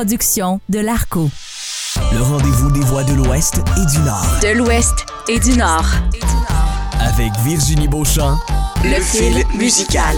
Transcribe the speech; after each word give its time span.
production 0.00 0.62
de 0.70 0.78
l'Arco. 0.78 1.28
Le 2.10 2.22
rendez-vous 2.22 2.70
des 2.70 2.80
voix 2.80 3.04
de 3.04 3.12
l'Ouest 3.12 3.60
et 3.76 3.84
du 3.84 3.98
Nord. 3.98 4.24
De 4.40 4.56
l'Ouest 4.56 5.04
et 5.28 5.38
du 5.38 5.54
Nord. 5.58 5.84
Avec 7.00 7.30
Virginie 7.44 7.86
Beauchamp. 7.86 8.38
Le 8.82 8.98
fil 8.98 9.44
musical. 9.58 10.16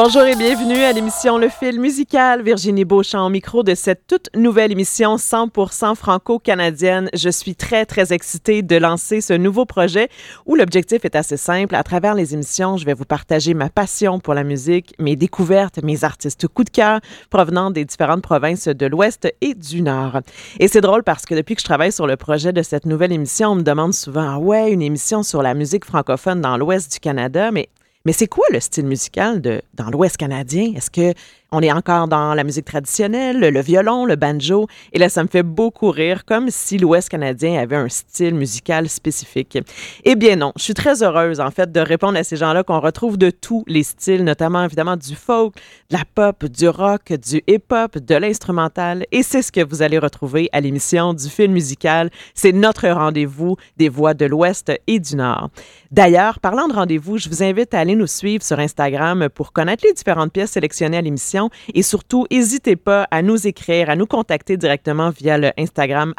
Bonjour 0.00 0.22
et 0.22 0.36
bienvenue 0.36 0.84
à 0.84 0.92
l'émission 0.92 1.38
Le 1.38 1.48
Fil 1.48 1.80
musical. 1.80 2.42
Virginie 2.42 2.84
Beauchamp 2.84 3.26
au 3.26 3.30
micro 3.30 3.64
de 3.64 3.74
cette 3.74 4.06
toute 4.06 4.30
nouvelle 4.36 4.70
émission 4.70 5.16
100% 5.16 5.96
franco-canadienne. 5.96 7.10
Je 7.14 7.28
suis 7.28 7.56
très, 7.56 7.84
très 7.84 8.12
excitée 8.12 8.62
de 8.62 8.76
lancer 8.76 9.20
ce 9.20 9.32
nouveau 9.32 9.64
projet 9.64 10.08
où 10.46 10.54
l'objectif 10.54 11.04
est 11.04 11.16
assez 11.16 11.36
simple. 11.36 11.74
À 11.74 11.82
travers 11.82 12.14
les 12.14 12.32
émissions, 12.32 12.76
je 12.76 12.84
vais 12.84 12.94
vous 12.94 13.06
partager 13.06 13.54
ma 13.54 13.70
passion 13.70 14.20
pour 14.20 14.34
la 14.34 14.44
musique, 14.44 14.94
mes 15.00 15.16
découvertes, 15.16 15.82
mes 15.82 16.04
artistes 16.04 16.46
coup 16.46 16.62
de 16.62 16.70
cœur 16.70 17.00
provenant 17.28 17.72
des 17.72 17.84
différentes 17.84 18.22
provinces 18.22 18.68
de 18.68 18.86
l'Ouest 18.86 19.28
et 19.40 19.54
du 19.54 19.82
Nord. 19.82 20.20
Et 20.60 20.68
c'est 20.68 20.80
drôle 20.80 21.02
parce 21.02 21.26
que 21.26 21.34
depuis 21.34 21.56
que 21.56 21.60
je 21.60 21.66
travaille 21.66 21.90
sur 21.90 22.06
le 22.06 22.16
projet 22.16 22.52
de 22.52 22.62
cette 22.62 22.86
nouvelle 22.86 23.10
émission, 23.10 23.48
on 23.48 23.56
me 23.56 23.62
demande 23.62 23.94
souvent, 23.94 24.34
ah 24.34 24.38
ouais, 24.38 24.70
une 24.70 24.82
émission 24.82 25.24
sur 25.24 25.42
la 25.42 25.54
musique 25.54 25.84
francophone 25.84 26.40
dans 26.40 26.56
l'Ouest 26.56 26.92
du 26.92 27.00
Canada, 27.00 27.50
mais 27.50 27.68
mais 28.08 28.14
c'est 28.14 28.26
quoi 28.26 28.46
le 28.50 28.58
style 28.58 28.86
musical 28.86 29.42
de, 29.42 29.60
dans 29.74 29.90
l'Ouest 29.90 30.16
canadien? 30.16 30.72
Est-ce 30.74 30.90
que 30.90 31.12
on 31.50 31.62
est 31.62 31.72
encore 31.72 32.08
dans 32.08 32.34
la 32.34 32.44
musique 32.44 32.66
traditionnelle, 32.66 33.38
le 33.38 33.60
violon, 33.62 34.04
le 34.04 34.16
banjo. 34.16 34.66
Et 34.92 34.98
là, 34.98 35.08
ça 35.08 35.22
me 35.22 35.28
fait 35.28 35.42
beaucoup 35.42 35.90
rire, 35.90 36.26
comme 36.26 36.50
si 36.50 36.76
l'Ouest 36.76 37.08
canadien 37.08 37.58
avait 37.58 37.76
un 37.76 37.88
style 37.88 38.34
musical 38.34 38.88
spécifique. 38.88 39.58
Eh 40.04 40.14
bien 40.14 40.36
non, 40.36 40.52
je 40.56 40.62
suis 40.64 40.74
très 40.74 41.02
heureuse, 41.02 41.40
en 41.40 41.50
fait, 41.50 41.72
de 41.72 41.80
répondre 41.80 42.18
à 42.18 42.24
ces 42.24 42.36
gens-là 42.36 42.64
qu'on 42.64 42.80
retrouve 42.80 43.16
de 43.16 43.30
tous 43.30 43.64
les 43.66 43.82
styles, 43.82 44.24
notamment 44.24 44.62
évidemment 44.62 44.96
du 44.96 45.14
folk, 45.14 45.54
de 45.90 45.96
la 45.96 46.04
pop, 46.14 46.44
du 46.44 46.68
rock, 46.68 47.14
du 47.14 47.42
hip-hop, 47.46 47.96
de 47.96 48.14
l'instrumental. 48.14 49.06
Et 49.10 49.22
c'est 49.22 49.40
ce 49.40 49.50
que 49.50 49.64
vous 49.64 49.80
allez 49.80 49.98
retrouver 49.98 50.50
à 50.52 50.60
l'émission 50.60 51.14
du 51.14 51.30
film 51.30 51.52
musical. 51.52 52.10
C'est 52.34 52.52
notre 52.52 52.88
rendez-vous 52.88 53.56
des 53.78 53.88
voix 53.88 54.12
de 54.12 54.26
l'Ouest 54.26 54.70
et 54.86 55.00
du 55.00 55.16
Nord. 55.16 55.48
D'ailleurs, 55.90 56.40
parlant 56.40 56.68
de 56.68 56.74
rendez-vous, 56.74 57.16
je 57.16 57.30
vous 57.30 57.42
invite 57.42 57.72
à 57.72 57.78
aller 57.78 57.94
nous 57.94 58.06
suivre 58.06 58.44
sur 58.44 58.58
Instagram 58.58 59.28
pour 59.34 59.54
connaître 59.54 59.86
les 59.86 59.94
différentes 59.94 60.32
pièces 60.32 60.50
sélectionnées 60.50 60.98
à 60.98 61.00
l'émission 61.00 61.37
et 61.74 61.82
surtout, 61.82 62.26
n'hésitez 62.30 62.76
pas 62.76 63.06
à 63.10 63.22
nous 63.22 63.46
écrire, 63.46 63.90
à 63.90 63.96
nous 63.96 64.06
contacter 64.06 64.56
directement 64.56 65.10
via 65.10 65.38
le 65.38 65.50
Instagram 65.58 66.14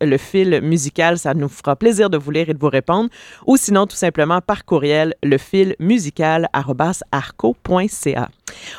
le 0.00 0.16
fil 0.16 0.60
musical. 0.62 1.18
Ça 1.18 1.34
nous 1.34 1.48
fera 1.48 1.76
plaisir 1.76 2.10
de 2.10 2.18
vous 2.18 2.30
lire 2.30 2.48
et 2.48 2.54
de 2.54 2.58
vous 2.58 2.68
répondre. 2.68 3.10
Ou 3.46 3.56
sinon, 3.56 3.86
tout 3.86 3.96
simplement 3.96 4.40
par 4.40 4.64
courriel, 4.64 5.14
le 5.22 5.38
fil 5.38 5.74
musical 5.78 6.48
arco.ca. 7.12 8.28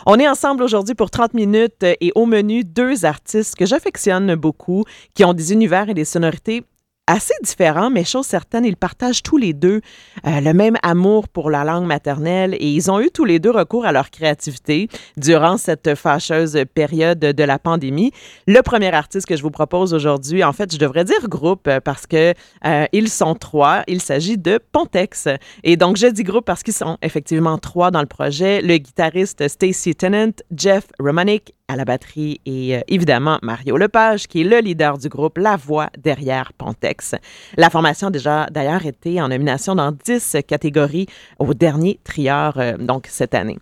On 0.05 0.19
est 0.19 0.27
ensemble 0.27 0.63
aujourd'hui 0.63 0.95
pour 0.95 1.09
30 1.09 1.33
minutes 1.33 1.83
et 1.83 2.11
au 2.15 2.25
menu, 2.25 2.63
deux 2.63 3.05
artistes 3.05 3.55
que 3.55 3.65
j'affectionne 3.65 4.35
beaucoup, 4.35 4.83
qui 5.13 5.23
ont 5.23 5.33
des 5.33 5.53
univers 5.53 5.89
et 5.89 5.93
des 5.93 6.05
sonorités 6.05 6.63
assez 7.09 7.33
différents, 7.41 7.89
mais 7.89 8.03
chose 8.03 8.27
certaine, 8.27 8.65
ils 8.65 8.77
partagent 8.77 9.23
tous 9.23 9.37
les 9.37 9.53
deux 9.53 9.81
euh, 10.27 10.41
le 10.41 10.53
même 10.53 10.77
amour 10.83 11.27
pour 11.27 11.49
la 11.49 11.63
langue 11.63 11.87
maternelle 11.87 12.53
et 12.59 12.69
ils 12.69 12.91
ont 12.91 13.01
eu 13.01 13.09
tous 13.09 13.25
les 13.25 13.39
deux 13.39 13.49
recours 13.49 13.85
à 13.85 13.91
leur 13.91 14.11
créativité 14.11 14.87
durant 15.17 15.57
cette 15.57 15.95
fâcheuse 15.95 16.63
période 16.75 17.19
de 17.19 17.43
la 17.43 17.57
pandémie. 17.57 18.11
Le 18.47 18.61
premier 18.61 18.93
artiste 18.93 19.25
que 19.25 19.35
je 19.35 19.41
vous 19.41 19.49
propose 19.49 19.95
aujourd'hui, 19.95 20.43
en 20.43 20.53
fait, 20.53 20.71
je 20.71 20.77
devrais 20.77 21.03
dire 21.03 21.27
groupe 21.27 21.67
parce 21.83 22.05
que 22.05 22.35
euh, 22.65 22.85
ils 22.93 23.09
sont 23.09 23.33
trois. 23.33 23.81
Il 23.87 24.01
s'agit 24.01 24.37
de 24.37 24.59
Pontex. 24.71 25.27
Et 25.63 25.77
donc, 25.77 25.97
je 25.97 26.07
dis 26.07 26.23
groupe 26.23 26.45
parce 26.45 26.61
qu'ils 26.61 26.75
sont 26.75 26.99
effectivement 27.01 27.57
trois 27.57 27.89
dans 27.89 28.01
le 28.01 28.07
projet. 28.07 28.61
Le 28.61 28.77
guitariste 28.77 29.47
Stacy 29.47 29.95
Tennant, 29.95 30.33
Jeff 30.55 30.85
Romanik 30.99 31.55
à 31.69 31.75
la 31.75 31.85
batterie 31.85 32.41
et 32.45 32.75
euh, 32.75 32.81
évidemment 32.89 33.39
Mario 33.41 33.77
Lepage, 33.77 34.27
qui 34.27 34.41
est 34.41 34.43
le 34.43 34.59
leader 34.59 34.97
du 34.97 35.07
groupe, 35.07 35.37
la 35.37 35.55
voix 35.55 35.89
derrière 35.97 36.51
Pontex. 36.53 37.15
La 37.55 37.69
formation 37.69 38.07
a 38.07 38.11
déjà 38.11 38.47
d'ailleurs 38.51 38.85
été 38.85 39.21
en 39.21 39.29
nomination 39.29 39.75
dans 39.75 39.91
10 39.91 40.37
catégories 40.47 41.05
au 41.37 41.53
dernier 41.53 41.99
trieur, 42.03 42.57
euh, 42.57 42.75
donc 42.75 43.07
cette 43.07 43.35
année. 43.35 43.57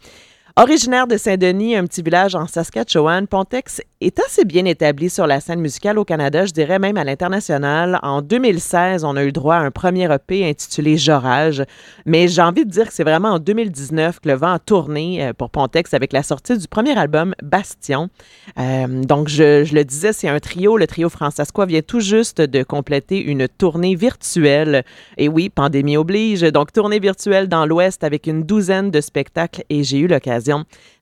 Originaire 0.60 1.06
de 1.06 1.18
Saint-Denis, 1.18 1.76
un 1.76 1.86
petit 1.86 2.02
village 2.02 2.34
en 2.34 2.48
Saskatchewan, 2.48 3.28
Pontex 3.28 3.80
est 4.02 4.20
assez 4.20 4.44
bien 4.44 4.66
établi 4.66 5.08
sur 5.08 5.28
la 5.28 5.40
scène 5.40 5.60
musicale 5.60 6.00
au 6.00 6.04
Canada, 6.04 6.46
je 6.46 6.52
dirais 6.52 6.80
même 6.80 6.98
à 6.98 7.04
l'international. 7.04 8.00
En 8.02 8.24
2016, 8.24 9.04
on 9.04 9.16
a 9.16 9.24
eu 9.24 9.32
droit 9.32 9.56
à 9.56 9.60
un 9.60 9.70
premier 9.70 10.12
EP 10.12 10.50
intitulé 10.50 10.98
Jorage, 10.98 11.64
mais 12.08 12.28
j'ai 12.28 12.42
envie 12.42 12.66
de 12.66 12.72
dire 12.72 12.88
que 12.88 12.94
c'est 12.94 13.04
vraiment 13.04 13.34
en 13.34 13.40
2019 13.40 14.20
que 14.20 14.30
le 14.30 14.34
vent 14.34 14.54
a 14.54 14.58
tourné 14.58 15.28
euh, 15.28 15.34
pour 15.34 15.52
Pontex 15.52 15.94
avec 15.94 16.12
la 16.12 16.24
sortie 16.24 16.58
du 16.58 16.68
premier 16.68 16.98
album 16.98 17.36
Bastion. 17.44 18.10
Euh, 18.58 19.04
donc, 19.04 19.28
je, 19.28 19.72
le 19.72 19.84
disais, 19.84 20.12
c'est 20.12 20.28
un 20.28 20.40
trio. 20.40 20.78
Le 20.78 20.88
trio 20.88 21.10
Francescois 21.10 21.68
vient 21.68 21.82
tout 21.82 22.00
juste 22.00 22.42
de 22.42 22.64
compléter 22.64 23.22
une 23.22 23.48
tournée 23.48 23.94
virtuelle. 23.94 24.84
Et 25.18 25.28
oui, 25.28 25.50
pandémie 25.50 25.98
oblige. 25.98 26.42
Donc, 26.42 26.72
tournée 26.72 27.00
virtuelle 27.00 27.48
dans 27.48 27.68
l'Ouest 27.68 28.04
avec 28.04 28.26
une 28.26 28.42
douzaine 28.42 28.90
de 28.90 29.02
spectacles 29.02 29.64
et 29.70 29.84
j'ai 29.84 30.00
eu 30.00 30.08
l'occasion 30.08 30.47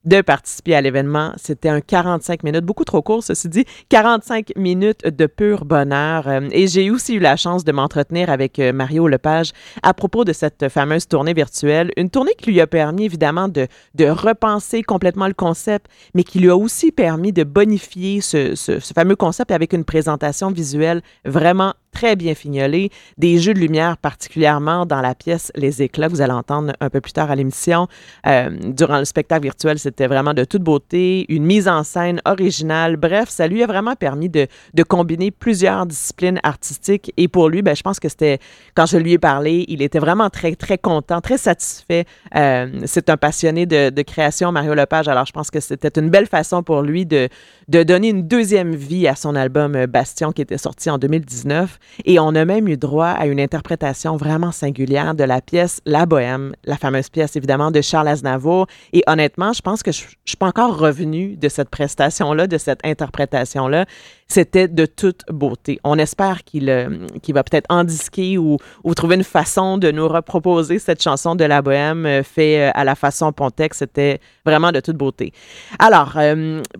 de 0.04 0.20
participer 0.20 0.74
à 0.74 0.80
l'événement. 0.80 1.32
C'était 1.36 1.68
un 1.68 1.80
45 1.80 2.42
minutes, 2.44 2.64
beaucoup 2.64 2.84
trop 2.84 3.02
court, 3.02 3.22
ceci 3.22 3.48
dit, 3.48 3.64
45 3.88 4.52
minutes 4.56 5.06
de 5.06 5.26
pur 5.26 5.64
bonheur. 5.64 6.28
Euh, 6.28 6.48
et 6.52 6.68
j'ai 6.68 6.90
aussi 6.90 7.14
eu 7.14 7.18
la 7.18 7.36
chance 7.36 7.64
de 7.64 7.72
m'entretenir 7.72 8.30
avec 8.30 8.58
euh, 8.58 8.72
Mario 8.72 9.08
Lepage 9.08 9.52
à 9.82 9.92
propos 9.94 10.24
de 10.24 10.32
cette 10.32 10.68
fameuse 10.68 11.08
tournée 11.08 11.34
virtuelle. 11.34 11.90
Une 11.96 12.08
tournée 12.08 12.34
qui 12.38 12.52
lui 12.52 12.60
a 12.60 12.66
permis 12.66 13.04
évidemment 13.04 13.48
de, 13.48 13.66
repenser 13.98 14.82
complètement 14.82 15.26
le 15.26 15.34
concept, 15.34 15.86
mais 16.14 16.22
qui 16.22 16.38
lui 16.38 16.50
a 16.50 16.56
aussi 16.56 16.92
permis 16.92 17.32
de 17.32 17.42
bonifier 17.42 18.20
ce, 18.20 18.54
ce 18.54 18.78
fameux 18.94 19.16
concept 19.16 19.50
avec 19.50 19.72
une 19.72 19.84
présentation 19.84 20.50
visuelle 20.50 21.02
vraiment 21.24 21.74
très 21.96 22.14
bien 22.14 22.34
fignolé, 22.34 22.90
des 23.16 23.38
jeux 23.38 23.54
de 23.54 23.58
lumière 23.58 23.96
particulièrement 23.96 24.84
dans 24.84 25.00
la 25.00 25.14
pièce 25.14 25.50
Les 25.54 25.80
éclats 25.80 26.08
vous 26.08 26.20
allez 26.20 26.34
entendre 26.34 26.74
un 26.80 26.90
peu 26.90 27.00
plus 27.00 27.14
tard 27.14 27.30
à 27.30 27.34
l'émission. 27.34 27.88
Euh, 28.26 28.50
durant 28.64 28.98
le 28.98 29.06
spectacle 29.06 29.44
virtuel, 29.44 29.78
c'était 29.78 30.06
vraiment 30.06 30.34
de 30.34 30.44
toute 30.44 30.62
beauté, 30.62 31.24
une 31.30 31.44
mise 31.44 31.68
en 31.68 31.84
scène 31.84 32.20
originale. 32.26 32.96
Bref, 32.96 33.30
ça 33.30 33.48
lui 33.48 33.62
a 33.62 33.66
vraiment 33.66 33.94
permis 33.94 34.28
de, 34.28 34.46
de 34.74 34.82
combiner 34.82 35.30
plusieurs 35.30 35.86
disciplines 35.86 36.38
artistiques. 36.42 37.14
Et 37.16 37.28
pour 37.28 37.48
lui, 37.48 37.62
ben, 37.62 37.74
je 37.74 37.82
pense 37.82 37.98
que 37.98 38.10
c'était, 38.10 38.40
quand 38.74 38.84
je 38.84 38.98
lui 38.98 39.12
ai 39.12 39.18
parlé, 39.18 39.64
il 39.68 39.80
était 39.80 39.98
vraiment 39.98 40.28
très, 40.28 40.54
très 40.54 40.76
content, 40.76 41.22
très 41.22 41.38
satisfait. 41.38 42.04
Euh, 42.34 42.82
c'est 42.84 43.08
un 43.08 43.16
passionné 43.16 43.64
de, 43.64 43.88
de, 43.88 44.02
création, 44.02 44.52
Mario 44.52 44.74
Lepage. 44.74 45.08
Alors, 45.08 45.24
je 45.24 45.32
pense 45.32 45.50
que 45.50 45.60
c'était 45.60 45.98
une 45.98 46.10
belle 46.10 46.26
façon 46.26 46.62
pour 46.62 46.82
lui 46.82 47.06
de, 47.06 47.30
de 47.68 47.82
donner 47.84 48.10
une 48.10 48.28
deuxième 48.28 48.74
vie 48.74 49.08
à 49.08 49.16
son 49.16 49.34
album 49.34 49.86
Bastion 49.86 50.32
qui 50.32 50.42
était 50.42 50.58
sorti 50.58 50.90
en 50.90 50.98
2019. 50.98 51.78
Et 52.04 52.18
on 52.18 52.34
a 52.34 52.44
même 52.44 52.68
eu 52.68 52.76
droit 52.76 53.08
à 53.08 53.26
une 53.26 53.40
interprétation 53.40 54.16
vraiment 54.16 54.52
singulière 54.52 55.14
de 55.14 55.24
la 55.24 55.40
pièce 55.40 55.80
La 55.86 56.06
Bohème, 56.06 56.54
la 56.64 56.76
fameuse 56.76 57.08
pièce 57.08 57.36
évidemment 57.36 57.70
de 57.70 57.80
Charles 57.80 58.08
Aznavour. 58.08 58.66
Et 58.92 59.02
honnêtement, 59.06 59.52
je 59.52 59.62
pense 59.62 59.82
que 59.82 59.92
je 59.92 60.04
ne 60.04 60.08
suis 60.24 60.36
pas 60.36 60.46
encore 60.46 60.78
revenue 60.78 61.36
de 61.36 61.48
cette 61.48 61.70
prestation-là, 61.70 62.46
de 62.46 62.58
cette 62.58 62.80
interprétation-là. 62.84 63.86
C'était 64.28 64.66
de 64.66 64.86
toute 64.86 65.22
beauté. 65.28 65.78
On 65.84 65.98
espère 65.98 66.42
qu'il 66.42 66.68
euh, 66.68 67.06
va 67.28 67.44
peut-être 67.44 67.66
endisquer 67.68 68.38
ou, 68.38 68.58
ou, 68.82 68.94
trouver 68.94 69.14
une 69.14 69.24
façon 69.24 69.78
de 69.78 69.92
nous 69.92 70.08
reproposer 70.08 70.80
cette 70.80 71.00
chanson 71.00 71.36
de 71.36 71.44
La 71.44 71.62
Bohème 71.62 72.06
euh, 72.06 72.22
fait 72.24 72.60
euh, 72.60 72.70
à 72.74 72.82
la 72.82 72.96
façon 72.96 73.32
Pontex. 73.32 73.78
C'était 73.78 74.20
vraiment 74.44 74.72
de 74.72 74.80
toute 74.80 74.96
beauté. 74.96 75.32
Alors, 75.78 76.16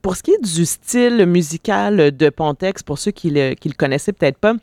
pour 0.03 0.17
ce 0.17 0.23
qui 0.23 0.33
est 0.33 0.43
du 0.43 0.65
style 0.65 1.27
musical 1.27 2.17
de 2.17 2.31
Pontex, 2.31 2.83
pour 2.83 2.99
ceux 2.99 3.11
qui 3.11 3.31
le, 3.31 3.51
le 3.51 3.73
connaissaient 3.77 4.13
peut-être 4.13 4.39
pas, 4.39 4.55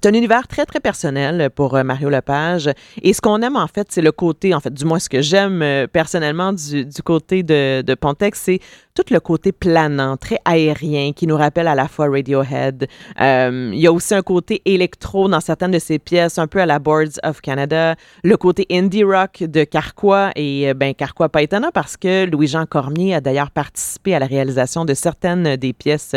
C'est 0.00 0.08
un 0.08 0.14
univers 0.14 0.46
très, 0.46 0.64
très 0.64 0.78
personnel 0.78 1.50
pour 1.52 1.74
euh, 1.74 1.82
Mario 1.82 2.08
Lepage. 2.08 2.70
Et 3.02 3.12
ce 3.12 3.20
qu'on 3.20 3.42
aime, 3.42 3.56
en 3.56 3.66
fait, 3.66 3.88
c'est 3.90 4.00
le 4.00 4.12
côté, 4.12 4.54
en 4.54 4.60
fait, 4.60 4.72
du 4.72 4.84
moins 4.84 5.00
ce 5.00 5.08
que 5.08 5.20
j'aime 5.20 5.60
euh, 5.60 5.88
personnellement 5.88 6.52
du, 6.52 6.84
du, 6.84 7.02
côté 7.02 7.42
de, 7.42 7.82
de 7.82 7.94
Pontex, 7.96 8.40
c'est 8.40 8.60
tout 8.94 9.12
le 9.12 9.18
côté 9.18 9.50
planant, 9.50 10.16
très 10.16 10.38
aérien, 10.44 11.12
qui 11.12 11.26
nous 11.26 11.36
rappelle 11.36 11.66
à 11.66 11.74
la 11.74 11.88
fois 11.88 12.08
Radiohead. 12.08 12.86
Euh, 13.20 13.70
il 13.72 13.80
y 13.80 13.88
a 13.88 13.92
aussi 13.92 14.14
un 14.14 14.22
côté 14.22 14.62
électro 14.66 15.28
dans 15.28 15.40
certaines 15.40 15.72
de 15.72 15.80
ses 15.80 15.98
pièces, 15.98 16.38
un 16.38 16.46
peu 16.46 16.60
à 16.60 16.66
la 16.66 16.78
Boards 16.78 17.18
of 17.24 17.40
Canada. 17.40 17.96
Le 18.22 18.36
côté 18.36 18.66
indie 18.70 19.02
rock 19.02 19.42
de 19.42 19.64
Carquois. 19.64 20.30
Et 20.36 20.74
ben, 20.74 20.94
Carquois 20.94 21.28
pas 21.28 21.42
étonnant 21.42 21.70
parce 21.74 21.96
que 21.96 22.24
Louis-Jean 22.26 22.66
Cormier 22.66 23.14
a 23.14 23.20
d'ailleurs 23.20 23.50
participé 23.50 24.14
à 24.14 24.20
la 24.20 24.26
réalisation 24.26 24.84
de 24.84 24.94
certaines 24.94 25.56
des 25.56 25.72
pièces, 25.72 26.14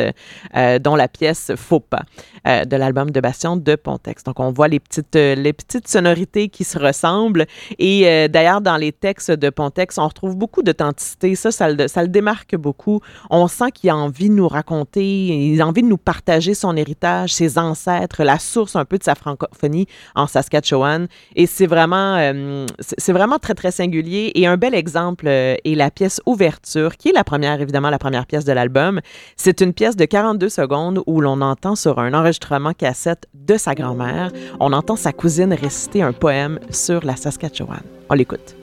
euh, 0.55 0.79
dont 0.79 0.95
la 0.95 1.07
pièce 1.07 1.51
Faux 1.55 1.79
pas 1.79 2.03
de 2.45 2.75
l'album 2.75 3.11
de 3.11 3.19
Bastien 3.19 3.57
de 3.57 3.70
Pontex. 3.75 4.23
Donc, 4.23 4.39
on 4.39 4.51
voit 4.51 4.67
les 4.67 4.79
petites, 4.79 5.15
euh, 5.15 5.35
les 5.35 5.53
petites 5.53 5.87
sonorités 5.87 6.49
qui 6.49 6.63
se 6.63 6.77
ressemblent. 6.77 7.45
Et 7.79 8.07
euh, 8.07 8.27
d'ailleurs, 8.27 8.61
dans 8.61 8.77
les 8.77 8.91
textes 8.91 9.31
de 9.31 9.49
Pontex, 9.49 9.97
on 9.97 10.07
retrouve 10.07 10.35
beaucoup 10.35 10.63
d'authenticité. 10.63 11.35
Ça, 11.35 11.51
ça 11.51 11.69
le, 11.69 11.87
ça 11.87 12.01
le, 12.01 12.07
démarque 12.07 12.55
beaucoup. 12.55 13.01
On 13.29 13.47
sent 13.47 13.71
qu'il 13.73 13.89
a 13.89 13.95
envie 13.95 14.29
de 14.29 14.35
nous 14.35 14.47
raconter, 14.47 15.27
il 15.27 15.61
a 15.61 15.67
envie 15.67 15.83
de 15.83 15.87
nous 15.87 15.97
partager 15.97 16.53
son 16.53 16.75
héritage, 16.75 17.33
ses 17.33 17.57
ancêtres, 17.57 18.23
la 18.23 18.39
source 18.39 18.75
un 18.75 18.85
peu 18.85 18.97
de 18.97 19.03
sa 19.03 19.15
francophonie 19.15 19.87
en 20.15 20.27
Saskatchewan. 20.27 21.07
Et 21.35 21.47
c'est 21.47 21.67
vraiment, 21.67 22.15
euh, 22.17 22.65
vraiment 23.07 23.39
très, 23.39 23.53
très 23.53 23.71
singulier. 23.71 24.31
Et 24.35 24.47
un 24.47 24.57
bel 24.57 24.75
exemple 24.75 25.27
est 25.27 25.75
la 25.75 25.91
pièce 25.91 26.21
Ouverture, 26.25 26.97
qui 26.97 27.09
est 27.09 27.13
la 27.13 27.23
première, 27.23 27.61
évidemment, 27.61 27.89
la 27.89 27.99
première 27.99 28.25
pièce 28.25 28.45
de 28.45 28.51
l'album. 28.51 29.01
C'est 29.37 29.61
une 29.61 29.73
pièce 29.73 29.95
de 29.95 30.05
42 30.05 30.49
secondes 30.49 31.01
où 31.05 31.21
l'on 31.21 31.41
entend 31.41 31.75
sur 31.75 31.99
un 31.99 32.13
enregistrement 32.13 32.73
cassette 32.73 33.27
de 33.33 33.57
sa 33.61 33.75
grand-mère, 33.75 34.31
on 34.59 34.73
entend 34.73 34.95
sa 34.95 35.13
cousine 35.13 35.53
réciter 35.53 36.01
un 36.01 36.13
poème 36.13 36.59
sur 36.69 37.05
la 37.05 37.15
Saskatchewan. 37.15 37.81
On 38.09 38.15
l'écoute. 38.15 38.55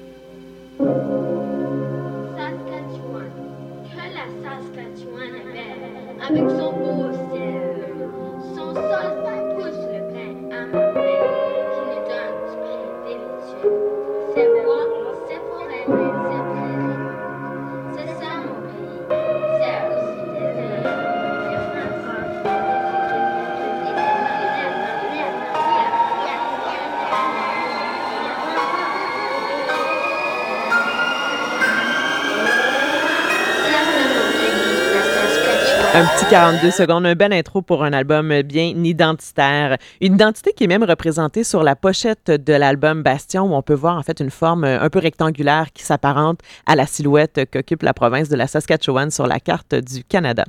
Saskatchewan, 0.79 1.23
que 3.85 3.97
la 3.97 4.27
Saskatchewan 4.43 5.31
avec 6.29 6.51
son 6.51 6.73
beau 6.73 7.08
Un 35.99 36.05
petit 36.05 36.31
42 36.31 36.71
secondes, 36.71 37.07
un 37.07 37.17
bel 37.17 37.33
intro 37.33 37.61
pour 37.61 37.83
un 37.83 37.93
album 37.93 38.43
bien 38.43 38.67
identitaire. 38.85 39.79
Une 40.01 40.15
identité 40.15 40.53
qui 40.53 40.63
est 40.63 40.69
même 40.69 40.85
représentée 40.85 41.43
sur 41.43 41.65
la 41.65 41.75
pochette 41.75 42.31
de 42.31 42.53
l'album 42.53 43.03
Bastion, 43.03 43.47
où 43.47 43.55
on 43.57 43.63
peut 43.63 43.75
voir 43.75 43.99
en 43.99 44.05
fait 44.05 44.21
une 44.21 44.31
forme 44.31 44.63
un 44.63 44.89
peu 44.91 45.01
rectangulaire 45.01 45.73
qui 45.75 45.83
s'apparente 45.83 46.39
à 46.67 46.77
la 46.77 46.87
silhouette 46.87 47.51
qu'occupe 47.51 47.83
la 47.83 47.95
province 47.95 48.29
de 48.29 48.37
la 48.37 48.47
Saskatchewan 48.47 49.11
sur 49.11 49.27
la 49.27 49.41
carte 49.41 49.75
du 49.75 50.05
Canada. 50.05 50.45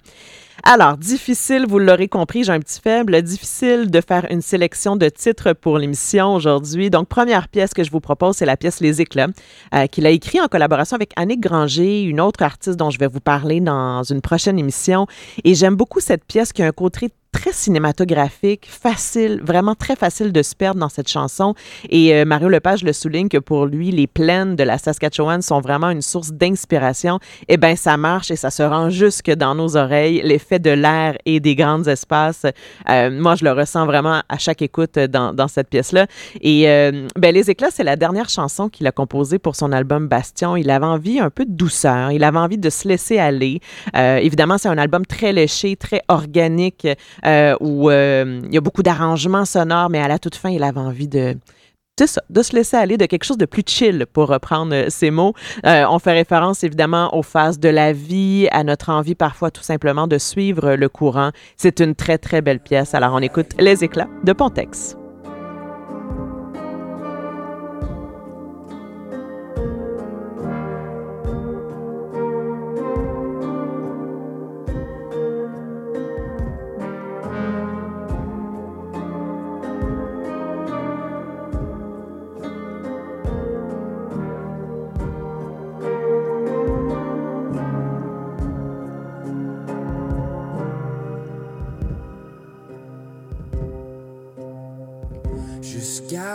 Alors, 0.63 0.97
difficile, 0.97 1.65
vous 1.67 1.79
l'aurez 1.79 2.07
compris, 2.07 2.43
j'ai 2.43 2.51
un 2.51 2.59
petit 2.59 2.81
faible, 2.81 3.21
difficile 3.21 3.89
de 3.89 4.01
faire 4.01 4.27
une 4.29 4.41
sélection 4.41 4.95
de 4.95 5.07
titres 5.07 5.53
pour 5.53 5.77
l'émission 5.77 6.33
aujourd'hui. 6.33 6.89
Donc, 6.89 7.07
première 7.07 7.47
pièce 7.47 7.73
que 7.73 7.83
je 7.83 7.91
vous 7.91 8.01
propose, 8.01 8.35
c'est 8.35 8.45
la 8.45 8.57
pièce 8.57 8.81
Les 8.81 9.01
Éclats, 9.01 9.27
euh, 9.73 9.87
qu'il 9.87 10.05
a 10.05 10.09
écrit 10.09 10.41
en 10.41 10.47
collaboration 10.47 10.95
avec 10.95 11.11
Annick 11.15 11.39
Granger, 11.39 12.03
une 12.03 12.19
autre 12.19 12.43
artiste 12.43 12.77
dont 12.77 12.89
je 12.89 12.99
vais 12.99 13.07
vous 13.07 13.21
parler 13.21 13.61
dans 13.61 14.03
une 14.03 14.21
prochaine 14.21 14.59
émission. 14.59 15.07
Et 15.43 15.55
j'aime 15.55 15.75
beaucoup 15.75 16.01
cette 16.01 16.25
pièce 16.25 16.51
qui 16.51 16.61
a 16.61 16.67
un 16.67 16.71
côté 16.71 17.09
très 17.31 17.53
cinématographique, 17.53 18.67
facile, 18.69 19.41
vraiment 19.43 19.75
très 19.75 19.95
facile 19.95 20.31
de 20.31 20.41
se 20.41 20.55
perdre 20.55 20.79
dans 20.79 20.89
cette 20.89 21.07
chanson. 21.07 21.53
Et 21.89 22.13
euh, 22.13 22.25
Mario 22.25 22.49
Lepage 22.49 22.83
le 22.83 22.93
souligne 22.93 23.29
que 23.29 23.37
pour 23.37 23.65
lui, 23.65 23.91
les 23.91 24.07
plaines 24.07 24.55
de 24.55 24.63
la 24.63 24.77
Saskatchewan 24.77 25.41
sont 25.41 25.61
vraiment 25.61 25.89
une 25.89 26.01
source 26.01 26.31
d'inspiration. 26.31 27.19
Eh 27.47 27.57
bien, 27.57 27.75
ça 27.75 27.97
marche 27.97 28.31
et 28.31 28.35
ça 28.35 28.49
se 28.49 28.63
rend 28.63 28.89
jusque 28.89 29.31
dans 29.31 29.55
nos 29.55 29.77
oreilles. 29.77 30.21
L'effet 30.23 30.59
de 30.59 30.71
l'air 30.71 31.17
et 31.25 31.39
des 31.39 31.55
grands 31.55 31.83
espaces, 31.83 32.45
euh, 32.89 33.11
moi, 33.11 33.35
je 33.35 33.45
le 33.45 33.51
ressens 33.51 33.85
vraiment 33.85 34.21
à 34.27 34.37
chaque 34.37 34.61
écoute 34.61 34.97
dans, 34.97 35.33
dans 35.33 35.47
cette 35.47 35.69
pièce-là. 35.69 36.07
Et 36.41 36.69
euh, 36.69 37.07
ben, 37.15 37.33
Les 37.33 37.49
éclats, 37.49 37.71
c'est 37.71 37.83
la 37.83 37.95
dernière 37.95 38.29
chanson 38.29 38.69
qu'il 38.69 38.87
a 38.87 38.91
composée 38.91 39.39
pour 39.39 39.55
son 39.55 39.71
album 39.71 40.07
Bastion. 40.07 40.55
Il 40.55 40.69
avait 40.69 40.85
envie 40.85 41.19
un 41.19 41.29
peu 41.29 41.45
de 41.45 41.51
douceur. 41.51 42.11
Il 42.11 42.23
avait 42.23 42.37
envie 42.37 42.57
de 42.57 42.69
se 42.69 42.87
laisser 42.87 43.19
aller. 43.19 43.59
Euh, 43.95 44.17
évidemment, 44.17 44.57
c'est 44.57 44.69
un 44.69 44.77
album 44.77 45.05
très 45.05 45.31
léché, 45.33 45.75
très 45.75 46.01
organique. 46.07 46.87
Euh, 47.25 47.55
où 47.59 47.89
euh, 47.89 48.41
il 48.45 48.53
y 48.53 48.57
a 48.57 48.61
beaucoup 48.61 48.83
d'arrangements 48.83 49.45
sonores, 49.45 49.89
mais 49.89 49.99
à 49.99 50.07
la 50.07 50.19
toute 50.19 50.35
fin, 50.35 50.49
il 50.49 50.63
avait 50.63 50.79
envie 50.79 51.07
de, 51.07 51.35
de, 51.97 52.05
de 52.29 52.41
se 52.41 52.55
laisser 52.55 52.77
aller, 52.77 52.97
de 52.97 53.05
quelque 53.05 53.23
chose 53.23 53.37
de 53.37 53.45
plus 53.45 53.63
chill, 53.65 54.05
pour 54.11 54.27
reprendre 54.27 54.73
euh, 54.73 54.85
ces 54.89 55.11
mots. 55.11 55.33
Euh, 55.65 55.85
on 55.89 55.99
fait 55.99 56.13
référence 56.13 56.63
évidemment 56.63 57.15
aux 57.15 57.23
phases 57.23 57.59
de 57.59 57.69
la 57.69 57.93
vie, 57.93 58.47
à 58.51 58.63
notre 58.63 58.89
envie 58.89 59.15
parfois 59.15 59.51
tout 59.51 59.63
simplement 59.63 60.07
de 60.07 60.17
suivre 60.17 60.75
le 60.75 60.89
courant. 60.89 61.31
C'est 61.57 61.79
une 61.79 61.95
très, 61.95 62.17
très 62.17 62.41
belle 62.41 62.59
pièce. 62.59 62.93
Alors 62.93 63.13
on 63.13 63.19
écoute 63.19 63.51
Les 63.59 63.83
éclats 63.83 64.09
de 64.23 64.33
Pontex. 64.33 64.98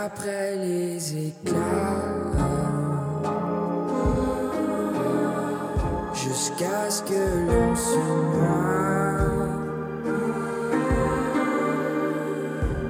Jusqu'après 0.05 0.55
les 0.57 1.17
éclats, 1.17 1.57
jusqu'à 6.13 6.91
ce 6.91 7.01
que 7.01 7.23
l'on 7.47 7.75
se 7.75 7.97
noie, 8.37 8.85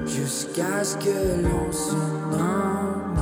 jusqu'à 0.06 0.84
ce 0.84 0.96
que 0.98 1.40
l'on 1.42 1.72
se 1.72 1.94
nomme, 2.36 3.16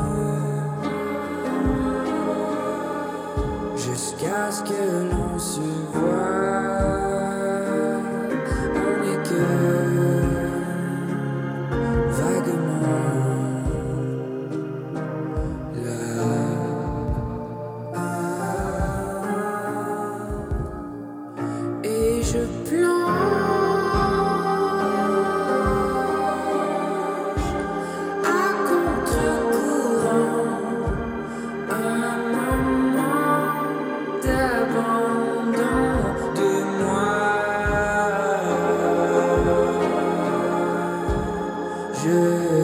jusqu'à 3.77 4.51
ce 4.51 4.63
que 4.65 5.05
l'on 5.13 5.39
se 5.39 5.60
voit, 5.60 5.83
Je 42.05 42.55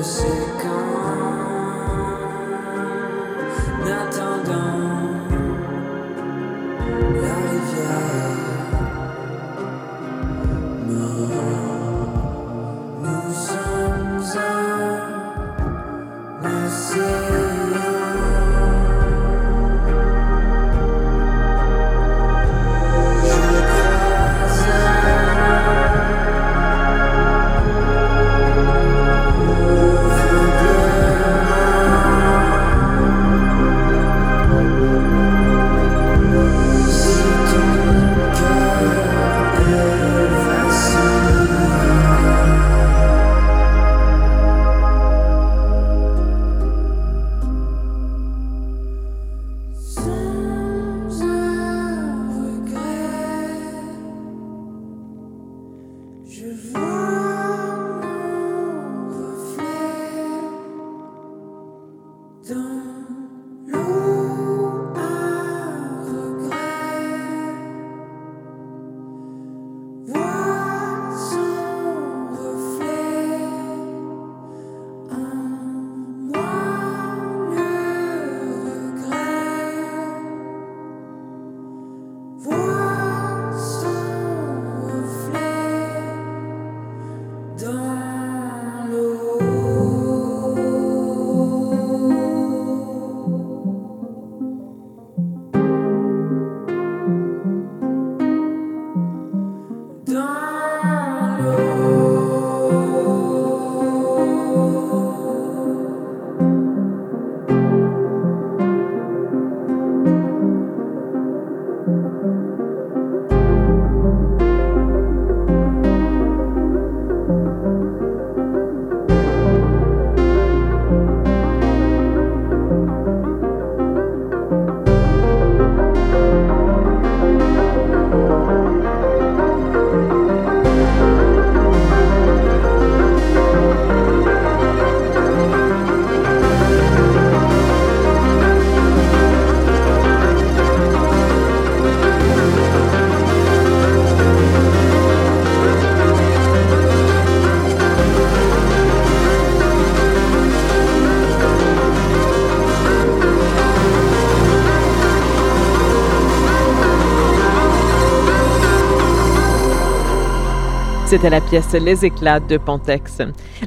C'était 161.11 161.29
la 161.29 161.40
pièce 161.40 161.73
Les 161.73 162.05
éclats 162.05 162.38
de 162.38 162.57
Pontex. 162.57 163.19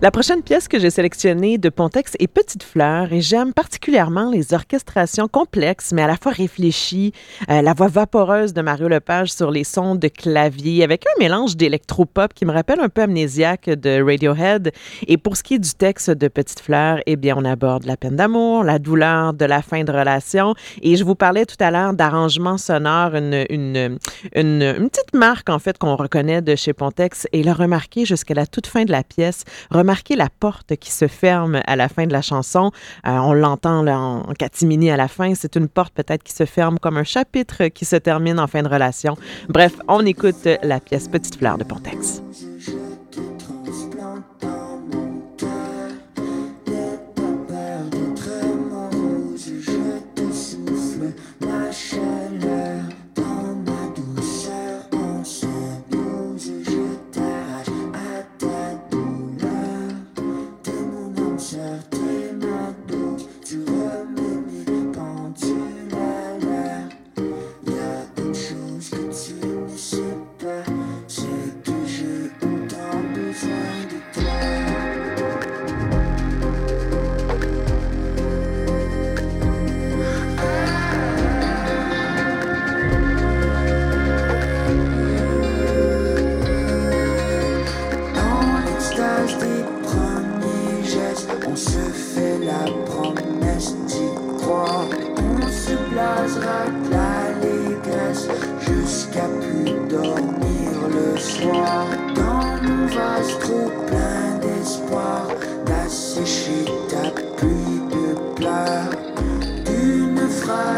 La 0.02 0.12
prochaine 0.12 0.44
pièce 0.44 0.70
que 0.70 0.80
j'ai 0.80 0.90
sélectionnée 0.90 1.58
de 1.58 1.68
Pontex 1.68 2.14
est 2.18 2.28
Petite 2.28 2.64
fleur 2.64 3.12
et 3.12 3.20
j'aime 3.20 3.52
particulièrement 3.52 4.32
les 4.32 4.54
orchestrations 4.54 5.28
complexes 5.28 5.92
mais 5.92 6.04
à 6.04 6.08
la 6.08 6.16
fois 6.16 6.32
réfléchies, 6.32 7.12
euh, 7.50 7.62
la 7.62 7.74
voix 7.74 7.90
vaporeuse 7.90 8.54
de 8.54 8.62
Mario 8.62 8.88
Lepage 8.88 9.34
sur 9.34 9.52
les 9.52 9.66
sons 9.66 9.96
de 9.96 10.08
clavier 10.08 10.86
avec 10.86 11.04
un 11.06 11.20
mélange 11.20 11.58
d'électropop 11.58 12.34
qui 12.34 12.46
me 12.46 12.54
rappelle 12.54 12.80
un 12.80 12.88
peu 12.88 13.02
amnésiaque 13.02 13.66
de 13.70 14.02
Radiohead. 14.02 14.72
Et 15.08 15.18
pour 15.18 15.36
ce 15.36 15.44
qui 15.44 15.56
est 15.56 15.60
du 15.60 15.74
texte 15.74 16.12
de 16.12 16.30
Petite 16.30 16.62
fleur, 16.62 17.00
eh 17.06 17.18
bien 17.18 17.36
on 17.38 17.44
aborde 17.44 17.84
la 17.84 17.98
peine 17.98 18.16
d'amour, 18.16 18.64
la 18.64 18.80
douleur 18.80 19.34
de 19.34 19.44
la 19.44 19.62
fin 19.62 19.84
de 19.84 19.92
relation 19.92 20.56
et 20.82 20.96
je 20.96 21.04
vous 21.04 21.16
parlais 21.16 21.46
tout 21.46 21.58
à 21.60 21.72
l'heure 21.72 21.94
d'arrangement 21.94 22.58
sonore, 22.58 23.16
une, 23.16 23.46
une, 23.50 23.98
une, 24.34 24.62
une 24.62 24.90
petite 24.90 25.14
marque 25.14 25.50
en 25.50 25.60
fait 25.60 25.78
qu'on 25.78 25.98
reconnaît 25.98 26.42
de 26.42 26.56
chez 26.56 26.72
Pontex 26.72 27.28
et 27.34 27.44
le 27.44 27.52
remarquer 27.52 28.06
jusqu'à 28.06 28.34
la 28.34 28.48
toute 28.48 28.68
fin 28.68 28.86
de 28.86 28.92
la 28.92 29.04
pièce. 29.04 29.44
Remarquez 29.70 30.16
la 30.16 30.30
porte 30.30 30.75
qui 30.78 30.92
se 30.92 31.08
ferme 31.08 31.60
à 31.68 31.75
la 31.75 31.90
fin 31.90 32.08
de 32.08 32.13
la 32.13 32.22
chanson. 32.22 32.72
Euh, 33.06 33.12
on 33.18 33.34
l'entend 33.34 33.86
en, 33.86 34.30
en 34.30 34.34
catimini 34.34 34.90
à 34.90 34.98
la 34.98 35.08
fin. 35.08 35.36
C'est 35.36 35.56
une 35.56 35.68
porte 35.68 35.94
peut-être 35.94 36.24
qui 36.24 36.34
se 36.34 36.46
ferme 36.46 36.80
comme 36.80 36.98
un 36.98 37.04
chapitre 37.04 37.68
qui 37.68 37.86
se 37.86 37.96
termine 37.98 38.40
en 38.40 38.48
fin 38.48 38.63
de 38.63 38.70
relation. 38.70 39.18
Bref, 39.50 39.74
on 39.88 40.06
écoute 40.06 40.48
la 40.62 40.80
pièce 40.80 41.08
Petite 41.08 41.38
fleur 41.38 41.58
de 41.58 41.63
Pontex. 41.63 42.22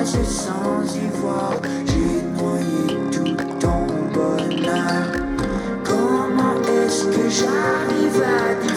Phrase 0.05 0.27
sans 0.27 0.95
y 0.95 1.07
voir, 1.19 1.53
j'ai 1.85 2.21
noyé 2.39 2.97
tout 3.11 3.35
ton 3.59 3.87
bonheur. 4.13 5.11
Comment 5.83 6.61
est-ce 6.85 7.05
que 7.05 7.29
j'arrive 7.29 8.21
à 8.21 8.74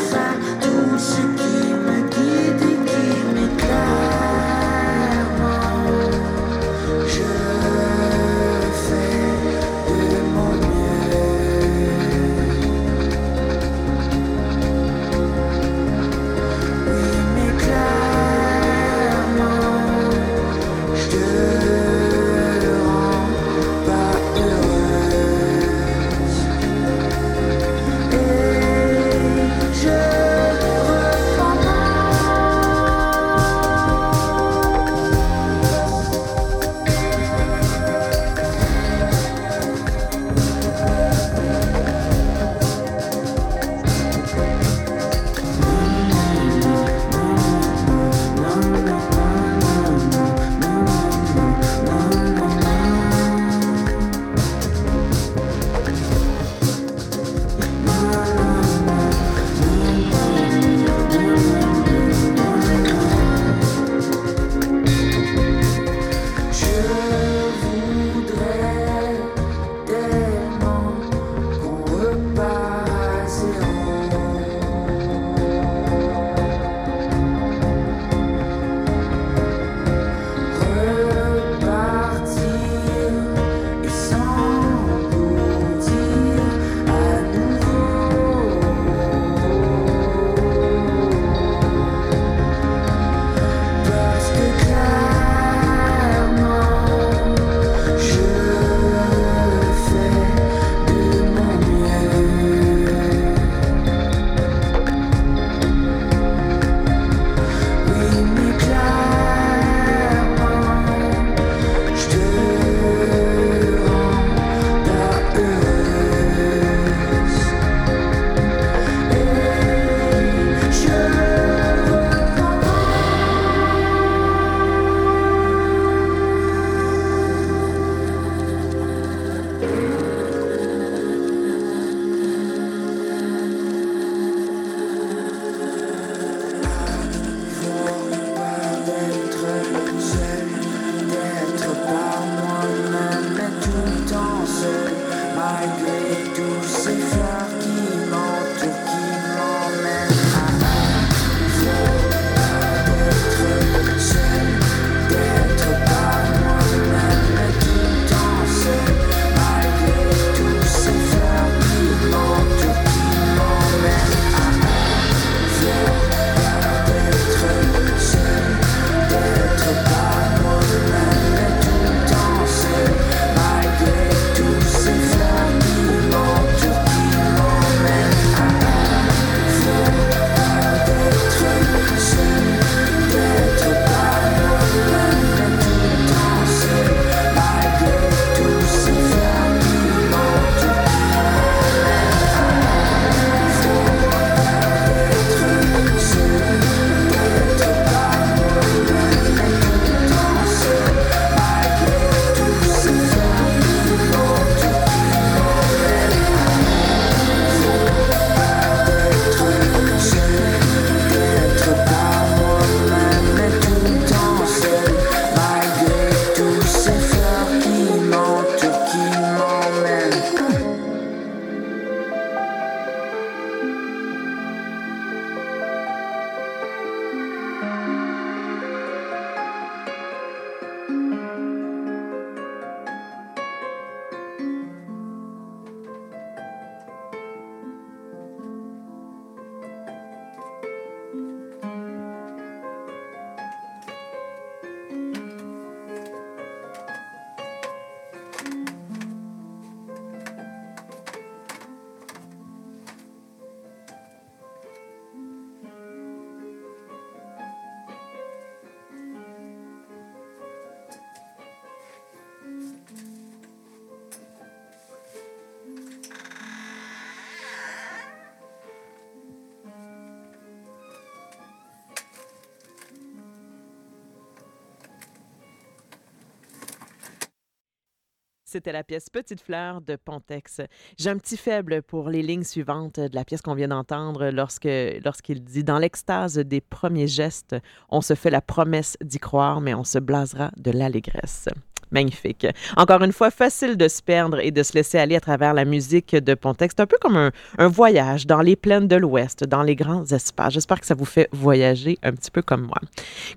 C'était 278.51 278.73
la 278.73 278.83
pièce 278.83 279.11
Petite 279.11 279.43
fleur 279.43 279.83
de 279.83 279.97
Pontex. 279.97 280.63
J'ai 280.97 281.11
un 281.11 281.19
petit 281.19 281.37
faible 281.37 281.83
pour 281.83 282.09
les 282.09 282.23
lignes 282.23 282.45
suivantes 282.45 282.99
de 282.99 283.15
la 283.15 283.23
pièce 283.27 283.43
qu'on 283.43 283.53
vient 283.53 283.69
d'entendre 283.69 284.31
lorsque, 284.31 284.71
lorsqu'il 285.05 285.45
dit 285.45 285.65
Dans 285.65 285.79
l'extase 285.79 286.39
des 286.39 286.63
premiers 286.63 287.09
gestes, 287.09 287.57
on 287.91 288.01
se 288.01 288.15
fait 288.15 288.31
la 288.31 288.41
promesse 288.41 288.97
d'y 289.03 289.19
croire, 289.19 289.61
mais 289.61 289.75
on 289.75 289.85
se 289.85 289.99
blasera 289.99 290.51
de 290.57 290.71
l'allégresse. 290.71 291.51
Magnifique. 291.91 292.47
Encore 292.77 293.03
une 293.03 293.13
fois, 293.13 293.31
facile 293.31 293.77
de 293.77 293.89
se 293.89 294.03
perdre 294.03 294.39
et 294.41 294.51
de 294.51 294.63
se 294.63 294.73
laisser 294.75 294.99
aller 294.99 295.17
à 295.17 295.21
travers 295.21 295.55
la 295.55 295.65
musique 295.65 296.15
de 296.15 296.35
Pontex. 296.35 296.75
C'est 296.77 296.83
un 296.83 296.87
peu 296.87 296.97
comme 297.01 297.17
un, 297.17 297.31
un 297.59 297.69
voyage 297.69 298.27
dans 298.27 298.41
les 298.41 298.57
plaines 298.57 298.89
de 298.89 298.97
l'Ouest, 298.97 299.45
dans 299.45 299.63
les 299.63 299.75
grands 299.77 300.05
espaces. 300.07 300.53
J'espère 300.55 300.81
que 300.81 300.87
ça 300.87 300.95
vous 300.95 301.05
fait 301.05 301.29
voyager 301.33 301.99
un 302.03 302.13
petit 302.13 302.31
peu 302.31 302.43
comme 302.43 302.63
moi. 302.63 302.79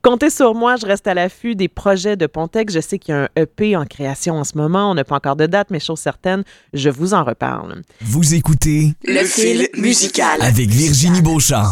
Comptez 0.01 0.29
sur 0.29 0.53
moi, 0.55 0.75
je 0.75 0.85
reste 0.85 1.07
à 1.07 1.13
l'affût 1.13 1.55
des 1.55 1.67
projets 1.67 2.15
de 2.17 2.27
Pontex. 2.27 2.73
Je 2.73 2.79
sais 2.79 2.99
qu'il 2.99 3.13
y 3.13 3.17
a 3.17 3.23
un 3.23 3.29
EP 3.35 3.75
en 3.75 3.85
création 3.85 4.35
en 4.35 4.43
ce 4.43 4.57
moment. 4.57 4.91
On 4.91 4.95
n'a 4.95 5.03
pas 5.03 5.15
encore 5.15 5.35
de 5.35 5.45
date, 5.45 5.67
mais 5.71 5.79
chose 5.79 5.99
certaine, 5.99 6.43
je 6.73 6.89
vous 6.89 7.13
en 7.13 7.23
reparle. 7.23 7.81
Vous 8.01 8.33
écoutez 8.33 8.93
Le 9.05 9.23
fil 9.23 9.67
musical. 9.77 10.41
avec 10.41 10.69
Virginie 10.69 11.21
Beauchamp. 11.21 11.71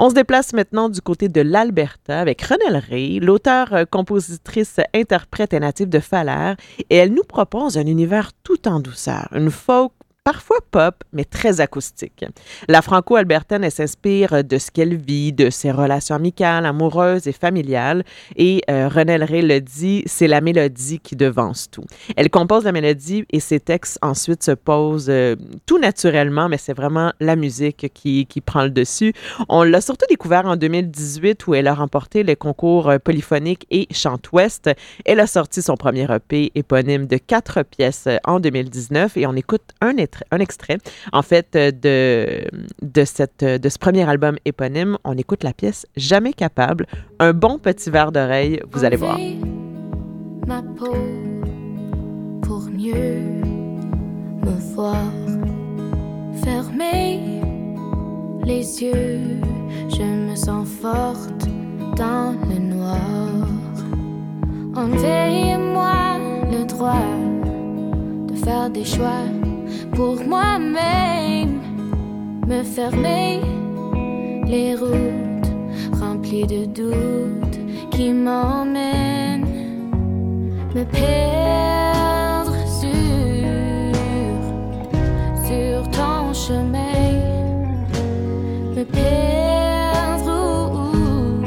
On 0.00 0.10
se 0.10 0.14
déplace 0.14 0.52
maintenant 0.52 0.88
du 0.88 1.00
côté 1.00 1.28
de 1.28 1.40
l'Alberta 1.40 2.20
avec 2.20 2.40
Renelle 2.42 2.80
Ray, 2.88 3.18
l'auteure, 3.18 3.72
euh, 3.72 3.84
compositrice, 3.84 4.76
interprète 4.94 5.52
et 5.52 5.58
native 5.58 5.88
de 5.88 5.98
Falaire, 5.98 6.56
et 6.88 6.94
elle 6.94 7.12
nous 7.12 7.24
propose 7.24 7.76
un 7.76 7.86
univers 7.86 8.30
tout 8.44 8.68
en 8.68 8.78
douceur, 8.78 9.28
une 9.32 9.50
folk 9.50 9.90
parfois 10.32 10.58
pop, 10.70 11.04
mais 11.14 11.24
très 11.24 11.62
acoustique. 11.62 12.22
La 12.68 12.82
franco-albertaine, 12.82 13.70
s'inspire 13.70 14.44
de 14.44 14.58
ce 14.58 14.70
qu'elle 14.70 14.96
vit, 14.96 15.32
de 15.32 15.48
ses 15.48 15.70
relations 15.70 16.14
amicales, 16.16 16.66
amoureuses 16.66 17.26
et 17.26 17.32
familiales. 17.32 18.04
Et 18.36 18.60
euh, 18.70 18.88
Renelle 18.88 19.24
Ray 19.24 19.40
le 19.40 19.60
dit, 19.60 20.02
c'est 20.04 20.28
la 20.28 20.42
mélodie 20.42 20.98
qui 20.98 21.16
devance 21.16 21.70
tout. 21.70 21.84
Elle 22.16 22.28
compose 22.28 22.64
la 22.64 22.72
mélodie 22.72 23.24
et 23.30 23.40
ses 23.40 23.58
textes 23.58 23.98
ensuite 24.02 24.42
se 24.42 24.50
posent 24.50 25.06
euh, 25.08 25.34
tout 25.64 25.78
naturellement, 25.78 26.50
mais 26.50 26.58
c'est 26.58 26.74
vraiment 26.74 27.10
la 27.20 27.34
musique 27.34 27.90
qui, 27.94 28.26
qui 28.26 28.42
prend 28.42 28.64
le 28.64 28.70
dessus. 28.70 29.14
On 29.48 29.62
l'a 29.62 29.80
surtout 29.80 30.06
découvert 30.10 30.44
en 30.44 30.56
2018 30.56 31.46
où 31.46 31.54
elle 31.54 31.68
a 31.68 31.74
remporté 31.74 32.22
les 32.22 32.36
concours 32.36 32.90
euh, 32.90 32.98
polyphoniques 32.98 33.66
et 33.70 33.86
Chante 33.92 34.30
Ouest. 34.32 34.70
Elle 35.06 35.20
a 35.20 35.26
sorti 35.26 35.62
son 35.62 35.76
premier 35.76 36.06
EP 36.12 36.52
éponyme 36.54 37.06
de 37.06 37.16
quatre 37.16 37.62
pièces 37.62 38.04
euh, 38.08 38.18
en 38.24 38.40
2019 38.40 39.16
et 39.16 39.26
on 39.26 39.34
écoute 39.34 39.62
un, 39.80 39.96
étr- 40.18 40.24
un 40.30 40.38
extrait 40.38 40.78
en 41.12 41.22
fait 41.22 41.54
euh, 41.56 41.70
de, 41.70 42.48
de, 42.82 43.04
cette, 43.04 43.42
euh, 43.42 43.58
de 43.58 43.68
ce 43.68 43.78
premier 43.78 44.08
album 44.08 44.36
éponyme. 44.44 44.98
On 45.04 45.16
écoute 45.16 45.44
la 45.44 45.52
pièce 45.52 45.86
Jamais 45.96 46.32
capable. 46.32 46.86
Un 47.18 47.32
bon 47.32 47.58
petit 47.58 47.90
verre 47.90 48.12
d'oreille, 48.12 48.60
vous 48.70 48.84
allez 48.84 48.96
voir. 48.96 49.18
Ma 50.46 50.62
peau 50.62 50.94
pour 52.42 52.62
mieux 52.70 53.20
me 54.44 54.74
voir. 54.74 54.96
Fermer 56.44 57.20
les 58.44 58.82
yeux, 58.82 59.20
je 59.90 60.02
me 60.02 60.34
sens 60.36 60.66
forte 60.80 61.46
dans 61.96 62.34
le 62.48 62.58
noir. 62.58 62.96
Enlevez-moi 64.74 66.18
le 66.52 66.64
droit 66.64 67.04
de 68.28 68.34
faire 68.36 68.70
des 68.70 68.84
choix 68.84 69.24
pour 69.98 70.24
moi-même. 70.24 71.60
Me 72.46 72.62
fermer 72.62 73.40
les 74.46 74.76
routes 74.76 75.50
remplies 76.00 76.46
de 76.46 76.66
doutes 76.66 77.58
qui 77.90 78.12
m'emmènent 78.12 79.44
me 80.76 80.84
perdre 80.84 82.56
sur, 82.78 82.94
sur 85.48 85.90
ton 85.90 86.32
chemin, 86.32 87.12
me 88.76 88.84
perdre 88.84 90.36
où, 90.74 91.42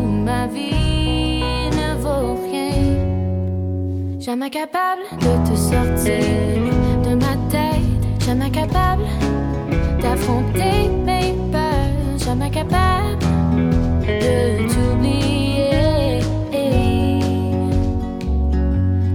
où 0.00 0.06
ma 0.24 0.46
vie 0.46 1.42
ne 1.80 1.88
vaut 2.00 2.36
rien. 2.50 4.18
Jamais 4.18 4.48
capable 4.48 5.02
de 5.20 5.32
te 5.50 5.54
sortir 5.56 6.65
d'affronter 10.26 10.88
mes 11.04 11.34
peurs, 11.52 12.18
jamais 12.18 12.50
capable 12.50 13.18
de 14.02 14.66
t'oublier. 14.68 16.20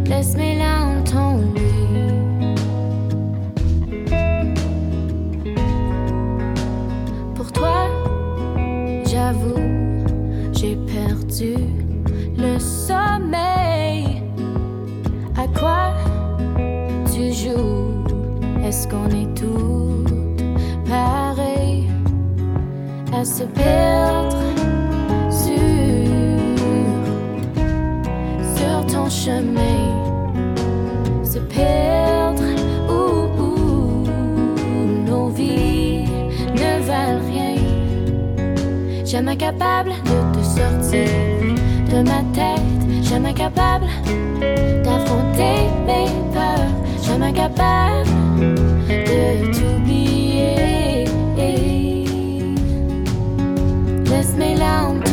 Laisse 0.05 0.35
mes 0.37 0.57
larmes 0.57 1.03
tomber. 1.03 1.59
Pour 7.35 7.51
toi, 7.51 7.87
j'avoue, 9.05 9.55
j'ai 10.53 10.77
perdu 10.77 11.55
le 12.37 12.57
sommeil. 12.59 14.21
À 15.37 15.47
quoi 15.59 15.93
tu 17.13 17.33
joues? 17.33 17.89
Est-ce 18.63 18.87
qu'on 18.87 19.07
est 19.07 19.33
toutes 19.35 19.50
se 23.23 23.43
perdre 23.43 24.37
sur, 25.29 25.53
sur 28.55 28.85
ton 28.87 29.09
chemin? 29.09 29.89
Se 31.23 31.39
perdre 31.39 32.43
où, 32.89 33.41
où 33.41 35.05
nos 35.05 35.29
vies 35.29 36.05
ne 36.55 36.81
valent 36.85 37.21
rien. 37.31 37.61
Jamais 39.05 39.37
capable 39.37 39.91
de 39.91 40.39
te 40.39 40.43
sortir 40.43 41.09
de 41.91 42.01
ma 42.01 42.23
tête. 42.33 43.03
Jamais 43.03 43.33
capable 43.33 43.85
d'affronter 44.83 45.69
mes 45.85 46.09
peurs. 46.33 46.71
Jamais 47.03 47.33
capable 47.33 48.07
de 48.89 49.51
t'oublier. 49.51 50.80
Laisse 54.41 54.57
mes 54.57 55.10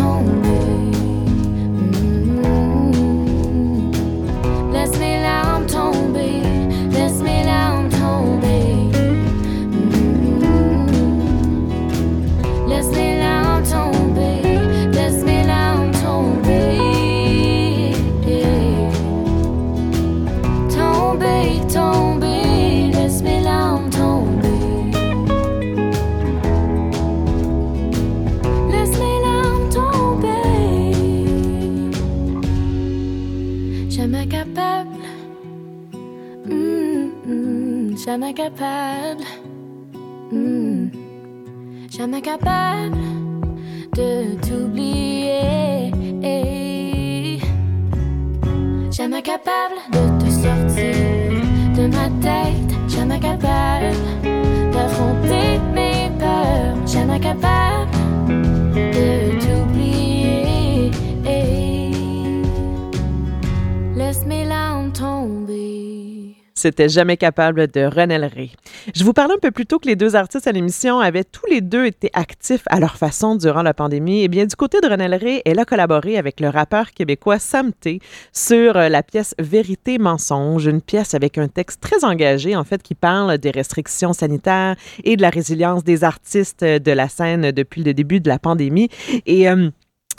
jamais 38.08 38.32
capable. 38.32 39.24
Mm, 40.32 40.88
jamais 41.90 42.22
capable 42.22 42.96
de 43.94 44.34
t'oublier. 44.44 45.90
Jamais 48.90 49.22
capable 49.22 49.76
de 49.92 50.02
te 50.20 50.30
sortir 50.30 50.96
de 51.76 51.86
ma 51.96 52.08
tête. 52.26 52.70
Jamais 52.88 53.20
capable 53.20 53.94
C'était 66.68 66.90
jamais 66.90 67.16
capable 67.16 67.68
de 67.68 67.84
Renelle 67.86 68.26
Ray. 68.26 68.52
Je 68.94 69.02
vous 69.02 69.14
parlais 69.14 69.32
un 69.32 69.38
peu 69.38 69.50
plus 69.50 69.64
tôt 69.64 69.78
que 69.78 69.88
les 69.88 69.96
deux 69.96 70.16
artistes 70.16 70.46
à 70.46 70.52
l'émission 70.52 71.00
avaient 71.00 71.24
tous 71.24 71.46
les 71.50 71.62
deux 71.62 71.86
été 71.86 72.10
actifs 72.12 72.64
à 72.66 72.78
leur 72.78 72.98
façon 72.98 73.36
durant 73.36 73.62
la 73.62 73.72
pandémie. 73.72 74.22
Eh 74.22 74.28
bien, 74.28 74.44
du 74.44 74.54
côté 74.54 74.78
de 74.82 74.86
Renelle 74.86 75.14
Ray, 75.14 75.40
elle 75.46 75.60
a 75.60 75.64
collaboré 75.64 76.18
avec 76.18 76.40
le 76.40 76.50
rappeur 76.50 76.90
québécois 76.90 77.38
Sam 77.38 77.72
T 77.72 78.00
sur 78.34 78.76
euh, 78.76 78.90
la 78.90 79.02
pièce 79.02 79.34
Vérité 79.38 79.96
mensonge, 79.96 80.66
une 80.66 80.82
pièce 80.82 81.14
avec 81.14 81.38
un 81.38 81.48
texte 81.48 81.80
très 81.80 82.04
engagé 82.04 82.54
en 82.54 82.64
fait 82.64 82.82
qui 82.82 82.94
parle 82.94 83.38
des 83.38 83.50
restrictions 83.50 84.12
sanitaires 84.12 84.76
et 85.04 85.16
de 85.16 85.22
la 85.22 85.30
résilience 85.30 85.84
des 85.84 86.04
artistes 86.04 86.64
de 86.64 86.92
la 86.92 87.08
scène 87.08 87.50
depuis 87.50 87.82
le 87.82 87.94
début 87.94 88.20
de 88.20 88.28
la 88.28 88.38
pandémie. 88.38 88.90
Et 89.24 89.48
euh, 89.48 89.70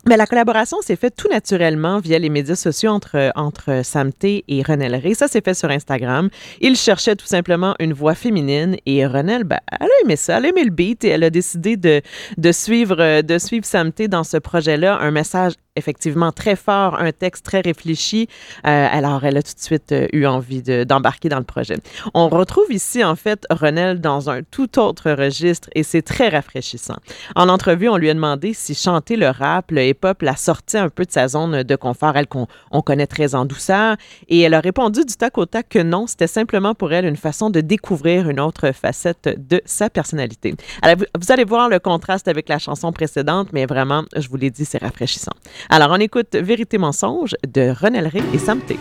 Mais 0.08 0.18
la 0.18 0.26
collaboration 0.26 0.78
s'est 0.82 0.96
faite 0.96 1.16
tout 1.16 1.28
naturellement 1.28 2.00
via 2.00 2.20
les 2.20 2.30
médias 2.30 2.56
sociaux 2.56 2.92
entre, 2.92 3.32
entre 3.36 3.82
Samté 3.84 4.46
et 4.48 4.64
Renelle 4.64 4.96
Ray. 4.96 5.14
Ça 5.14 5.28
s'est 5.28 5.42
fait 5.42 5.54
sur 5.54 5.70
Instagram. 5.70 6.30
Il 6.62 6.76
cherchait 6.76 7.16
tout 7.16 7.26
simplement 7.26 7.76
une 7.80 7.94
voix 7.94 8.16
féminine 8.16 8.78
et 8.86 9.06
Renelle, 9.06 9.44
ben, 9.44 9.60
elle 9.80 9.88
a 9.88 10.04
aimé 10.04 10.16
ça, 10.16 10.38
elle 10.38 10.46
a 10.46 10.50
aimé 10.50 10.64
le 10.64 10.72
beat 10.72 11.04
et 11.04 11.10
elle 11.10 11.24
a 11.24 11.30
décidé 11.30 11.76
de, 11.76 12.02
de 12.38 12.52
suivre, 12.52 13.22
de 13.22 13.38
suivre 13.38 13.66
Samté 13.66 14.08
dans 14.08 14.24
ce 14.24 14.38
projet-là. 14.38 14.98
Un 15.00 15.12
message 15.12 15.54
effectivement 15.76 16.32
très 16.32 16.56
fort, 16.56 17.00
un 17.00 17.12
texte 17.12 17.46
très 17.46 17.62
réfléchi. 17.62 18.28
Euh, 18.68 18.88
alors, 18.92 19.24
elle 19.24 19.38
a 19.38 19.44
tout 19.44 19.54
de 19.54 19.60
suite 19.60 19.92
euh, 19.92 20.08
eu 20.14 20.26
envie 20.26 20.62
de- 20.62 20.84
d'embarquer 20.84 21.30
dans 21.30 21.38
le 21.38 21.44
projet. 21.44 21.78
On 22.14 22.28
retrouve 22.30 22.72
ici, 22.72 23.04
en 23.04 23.16
fait, 23.16 23.46
Renelle 23.50 24.02
dans 24.02 24.30
un 24.30 24.42
tout 24.44 24.80
autre 24.80 25.12
registre 25.12 25.70
et 25.76 25.84
c'est 25.84 26.02
très 26.02 26.30
rafraîchissant. 26.30 26.98
En 27.36 27.50
entrevue, 27.50 27.88
on 27.90 27.98
lui 27.98 28.10
a 28.10 28.14
demandé 28.14 28.54
si 28.54 28.76
chanter 28.76 29.16
le 29.16 29.30
rap, 29.30 29.72
le 29.72 29.86
hip-hop, 29.86 30.22
la 30.22 30.36
sortie 30.36 30.78
un 30.78 30.90
peu 30.90 31.06
de 31.06 31.12
sa 31.12 31.28
zone 31.28 31.64
de 31.64 31.76
confort, 31.76 32.18
elle 32.18 32.28
qu'on 32.28 32.48
on 32.72 32.82
connaît 32.82 33.08
très 33.08 33.36
en 33.36 33.46
douceur. 33.46 33.96
Et 34.28 34.42
elle 34.42 34.54
a 34.54 34.60
répondu 34.60 35.06
du 35.06 35.16
tac 35.16 35.38
au 35.38 35.46
tac 35.46 35.70
que 35.70 35.80
non, 35.80 36.08
c'était 36.08 36.28
simplement 36.28 36.76
pour 36.76 36.92
elle 36.94 37.06
une 37.06 37.16
façon 37.16 37.50
de 37.50 37.62
découvrir 37.62 38.30
une 38.30 38.40
autre 38.40 38.72
facette 38.74 39.30
de 39.38 39.62
sa 39.66 39.90
personnalité. 39.90 40.56
Alors, 40.82 40.98
vous 41.18 41.32
allez 41.32 41.46
voir 41.46 41.70
le 41.70 41.80
contraste 41.80 42.28
avec 42.28 42.50
la 42.50 42.60
chanson 42.60 42.92
précédente, 42.92 43.50
mais 43.54 43.66
vraiment, 43.66 44.04
je 44.16 44.28
vous 44.28 44.38
l'ai 44.38 44.50
dit, 44.50 44.66
c'est 44.66 44.80
rafraîchissant. 44.82 45.34
Alors, 45.68 45.90
on 45.92 46.00
écoute 46.00 46.36
Vérité 46.36 46.78
mensonge 46.78 47.36
de 47.48 47.74
Renelle 47.78 48.08
Ray 48.08 48.24
et 48.34 48.38
Sam 48.38 48.62
T. 48.62 48.78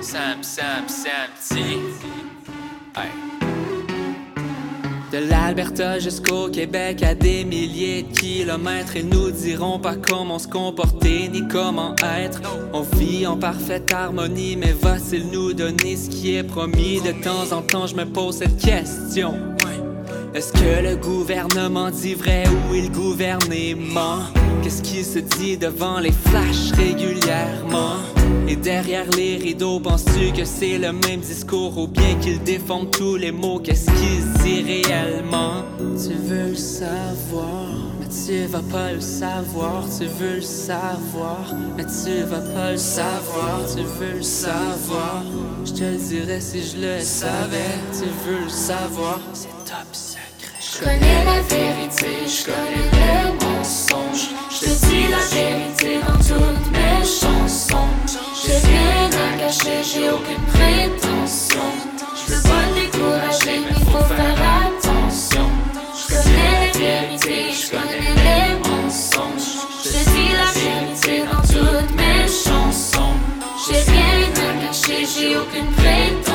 Sam, 0.00 0.42
Sam, 0.42 0.88
Sam. 0.88 1.10
De 5.12 5.18
l'Alberta 5.18 5.98
jusqu'au 5.98 6.48
Québec, 6.48 7.02
à 7.02 7.16
des 7.16 7.44
milliers 7.44 8.02
de 8.02 8.16
kilomètres, 8.16 8.94
ils 8.94 9.08
nous 9.08 9.32
diront 9.32 9.80
pas 9.80 9.96
comment 9.96 10.38
se 10.38 10.46
comporter 10.46 11.28
ni 11.28 11.48
comment 11.48 11.96
être. 11.96 12.40
On 12.72 12.82
vit 12.82 13.26
en 13.26 13.36
parfaite 13.36 13.92
harmonie, 13.92 14.56
mais 14.56 14.72
va-t-il 14.72 15.28
nous 15.32 15.52
donner 15.52 15.96
ce 15.96 16.10
qui 16.10 16.36
est 16.36 16.44
promis? 16.44 17.00
De 17.00 17.10
temps 17.24 17.50
en 17.50 17.60
temps, 17.60 17.88
je 17.88 17.96
me 17.96 18.04
pose 18.04 18.36
cette 18.36 18.56
question. 18.56 19.34
Est-ce 20.32 20.52
que 20.52 20.88
le 20.88 20.94
gouvernement 20.94 21.90
dit 21.90 22.14
vrai 22.14 22.44
ou 22.46 22.74
il 22.76 22.92
gouvernement? 22.92 24.39
Qu'est-ce 24.70 24.82
qui 24.82 25.02
se 25.02 25.18
dit 25.18 25.58
devant 25.58 25.98
les 25.98 26.12
flashs 26.12 26.70
régulièrement? 26.76 27.96
Et 28.46 28.54
derrière 28.54 29.10
les 29.16 29.36
rideaux, 29.36 29.80
penses-tu 29.80 30.30
que 30.30 30.44
c'est 30.44 30.78
le 30.78 30.92
même 30.92 31.18
discours 31.18 31.76
ou 31.76 31.88
bien 31.88 32.14
qu'ils 32.20 32.40
défendent 32.40 32.92
tous 32.92 33.16
les 33.16 33.32
mots? 33.32 33.58
Qu'est-ce 33.58 33.86
qu'ils 33.86 34.32
disent 34.44 34.86
réellement? 34.86 35.64
Tu 35.76 36.14
veux 36.14 36.50
le 36.50 36.54
savoir, 36.54 37.66
mais 37.98 38.06
tu 38.06 38.46
vas 38.46 38.62
pas 38.70 38.92
le 38.92 39.00
savoir. 39.00 39.86
Tu 39.98 40.06
veux 40.06 40.36
le 40.36 40.40
savoir, 40.40 41.52
mais 41.76 41.84
tu 41.84 42.22
vas 42.22 42.54
pas 42.54 42.70
le 42.70 42.78
savoir. 42.78 43.62
Tu 43.74 43.82
veux 43.82 44.18
le 44.18 44.22
savoir, 44.22 45.24
je 45.64 45.72
te 45.72 45.82
le 45.82 45.96
dirais 45.96 46.40
si 46.40 46.62
je 46.62 46.76
le 46.76 47.00
savais. 47.00 47.74
Tu 47.92 48.04
veux 48.24 48.44
le 48.44 48.48
savoir, 48.48 49.18
c'est 49.32 49.48
top. 49.64 49.88
Je 50.72 50.78
connais 50.78 51.24
la 51.24 51.40
vérité, 51.42 52.28
je 52.28 52.44
connais 52.44 52.86
le 52.92 53.32
mensonge. 53.44 54.30
Je 54.50 54.60
te 54.60 54.86
dis 54.86 55.08
la 55.08 55.18
vérité 55.34 55.98
dans 56.06 56.18
toutes 56.18 56.70
mes 56.70 57.04
chansons. 57.04 57.90
J'ai 58.40 58.52
rien 58.52 59.10
à 59.10 59.38
cacher, 59.38 59.82
j'ai 59.82 60.10
aucune 60.10 60.44
prétention. 60.46 61.66
Je 62.14 62.34
veux 62.34 62.42
pas 62.42 62.66
décourager, 62.72 63.62
mais 63.66 63.84
faut 63.90 64.14
faire 64.14 64.38
attention. 64.62 65.48
Je 65.98 66.14
connais 66.14 66.66
la 66.66 66.78
vérité, 66.78 67.46
je 67.52 67.70
connais 67.72 68.14
les 68.24 68.54
mensonges. 68.60 69.50
Je 69.82 69.88
te 69.88 70.10
dis 70.10 70.30
la 70.38 70.50
vérité 70.60 71.24
dans 71.26 71.42
toutes 71.42 71.96
mes 71.96 72.28
chansons. 72.28 73.16
J'ai 73.66 73.90
rien 73.90 74.30
à 74.36 74.66
cacher, 74.66 75.04
j'ai 75.04 75.36
aucune 75.36 75.72
prétention. 75.72 76.29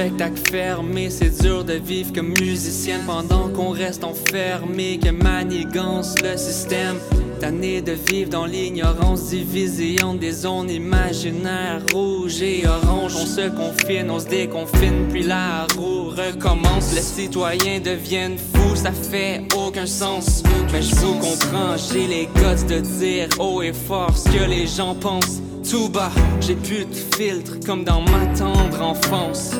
Spectacle 0.00 0.40
fermées, 0.50 1.10
c'est 1.10 1.42
dur 1.42 1.62
de 1.62 1.74
vivre 1.74 2.10
comme 2.14 2.28
musicienne 2.28 3.02
pendant 3.06 3.50
qu'on 3.50 3.68
reste 3.68 4.02
enfermé, 4.02 4.98
que 4.98 5.10
manigance 5.10 6.14
le 6.22 6.38
système. 6.38 6.96
Tanné 7.38 7.82
de 7.82 7.92
vivre 7.92 8.30
dans 8.30 8.46
l'ignorance 8.46 9.28
divisée 9.28 10.02
entre 10.02 10.20
des 10.20 10.32
zones 10.32 10.70
imaginaires 10.70 11.82
rouges 11.92 12.40
et 12.40 12.66
oranges. 12.66 13.14
On 13.14 13.26
se 13.26 13.48
confine, 13.50 14.10
on 14.10 14.18
se 14.18 14.28
déconfine, 14.28 15.06
puis 15.10 15.22
la 15.22 15.66
roue 15.76 16.08
recommence. 16.08 16.94
Les 16.94 17.02
citoyens 17.02 17.80
deviennent 17.80 18.38
fous, 18.38 18.76
ça 18.76 18.92
fait 18.92 19.42
aucun 19.54 19.86
sens. 19.86 20.42
Mais 20.72 20.80
je 20.80 20.94
vous 20.94 21.14
comprends, 21.14 21.76
j'ai 21.76 22.06
les 22.06 22.26
guts 22.36 22.66
de 22.74 22.80
dire 22.80 23.28
haut 23.38 23.60
et 23.60 23.74
fort 23.74 24.16
ce 24.16 24.30
que 24.30 24.48
les 24.48 24.66
gens 24.66 24.94
pensent. 24.94 25.42
Tout 25.70 25.90
bas, 25.90 26.10
j'ai 26.40 26.54
plus 26.54 26.86
de 26.86 27.16
filtre 27.16 27.58
comme 27.66 27.84
dans 27.84 28.00
ma 28.00 28.26
tendre 28.38 28.82
enfance. 28.82 29.52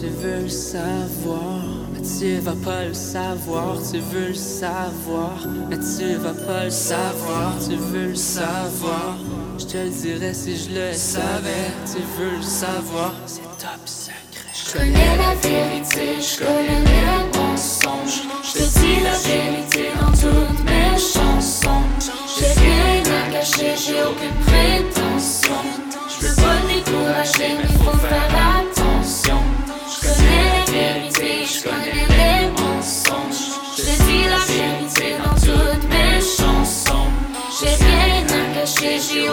Tu 0.00 0.08
veux 0.08 0.42
le 0.42 0.48
savoir, 0.48 1.62
mais 1.92 2.00
tu 2.00 2.38
vas 2.40 2.56
pas 2.64 2.84
le 2.84 2.94
savoir. 2.94 3.76
Tu 3.90 4.00
veux 4.00 4.28
le 4.28 4.34
savoir, 4.34 5.46
mais 5.70 5.76
tu 5.76 6.14
vas 6.14 6.34
pas 6.34 6.64
le 6.64 6.70
savoir. 6.70 7.52
Tu 7.64 7.76
veux 7.76 8.08
le 8.08 8.14
savoir, 8.16 9.16
je 9.56 9.64
te 9.64 9.76
le 9.78 9.90
dirais 9.90 10.34
si 10.34 10.56
je 10.56 10.70
le 10.70 10.92
savais. 10.92 11.70
Tu 11.86 12.02
veux 12.18 12.36
le 12.36 12.42
savoir, 12.42 13.14
c'est 13.26 13.42
top 13.42 13.86
secret. 13.86 14.50
Je 14.52 14.72
connais 14.72 15.16
la 15.16 15.34
vérité, 15.36 16.20
je 16.20 16.38
connais 16.44 16.80
le 16.80 17.38
mensonge. 17.38 18.22
Je 18.42 18.52
te 18.52 18.78
dis 18.80 19.00
la 19.00 19.16
vérité 19.16 19.92
dans 20.00 20.10
toutes 20.10 20.64
mes 20.64 20.73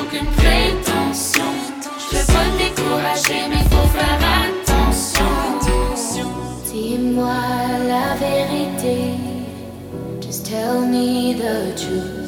aucune 0.02 0.26
prétention. 0.42 1.52
Je 2.00 2.18
veux 2.18 2.26
pas 2.26 2.46
te 2.52 2.58
décourager, 2.64 3.42
mais 3.50 3.64
faut 3.70 3.90
faire 3.98 4.20
attention. 4.44 5.32
Dis-moi 6.66 7.42
la 7.88 8.16
vérité. 8.16 9.16
Just 10.22 10.46
tell 10.46 10.82
me 10.82 11.34
the 11.34 11.76
truth. 11.76 12.22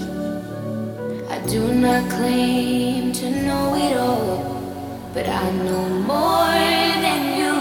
I 1.29 1.39
do 1.47 1.73
not 1.73 2.09
claim 2.09 3.11
to 3.13 3.29
know 3.45 3.75
it 3.75 3.97
all, 3.97 4.43
but 5.13 5.25
I 5.27 5.51
know 5.65 5.87
more 6.05 6.53
than 7.05 7.21
you. 7.39 7.55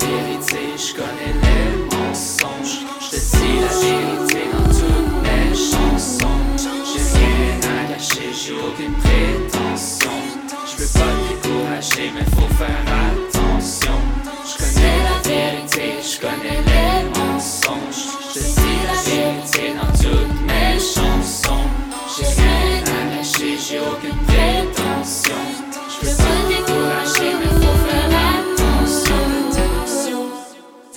Vérité, 0.00 0.62
je 0.76 0.94
connais 0.94 1.29
j'ai 8.42 8.54
aucune 8.54 8.94
prétention. 8.94 10.10
Je 10.66 10.82
veux 10.82 10.88
pas 10.98 11.12
décourager, 11.28 12.10
mais 12.14 12.24
faut 12.24 12.54
faire 12.54 12.84
attention. 12.86 13.39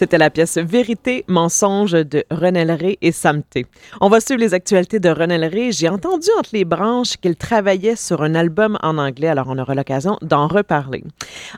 C'était 0.04 0.18
la 0.18 0.30
pièce 0.30 0.58
Vérité, 0.58 1.24
mensonge 1.30 1.94
de 1.94 2.26
Renelle 2.30 2.74
Ray 2.74 2.98
et 3.02 3.14
Samté. 3.14 3.66
On 4.02 4.10
va 4.10 4.20
suivre 4.20 4.42
les 4.42 4.54
actualités 4.54 5.00
de 5.00 5.08
Renelle 5.08 5.46
Ray. 5.46 5.72
J'ai 5.72 5.88
entendu 5.88 6.28
entre 6.38 6.50
les 6.52 6.66
branches 6.66 7.16
qu'il 7.16 7.38
travaillait 7.38 7.96
sur 7.96 8.22
un 8.22 8.36
album 8.36 8.78
en 8.84 8.98
anglais, 8.98 9.30
alors 9.30 9.48
on 9.48 9.58
aura 9.58 9.76
l'occasion 9.76 10.18
d'en 10.22 10.48
reparler. 10.48 11.06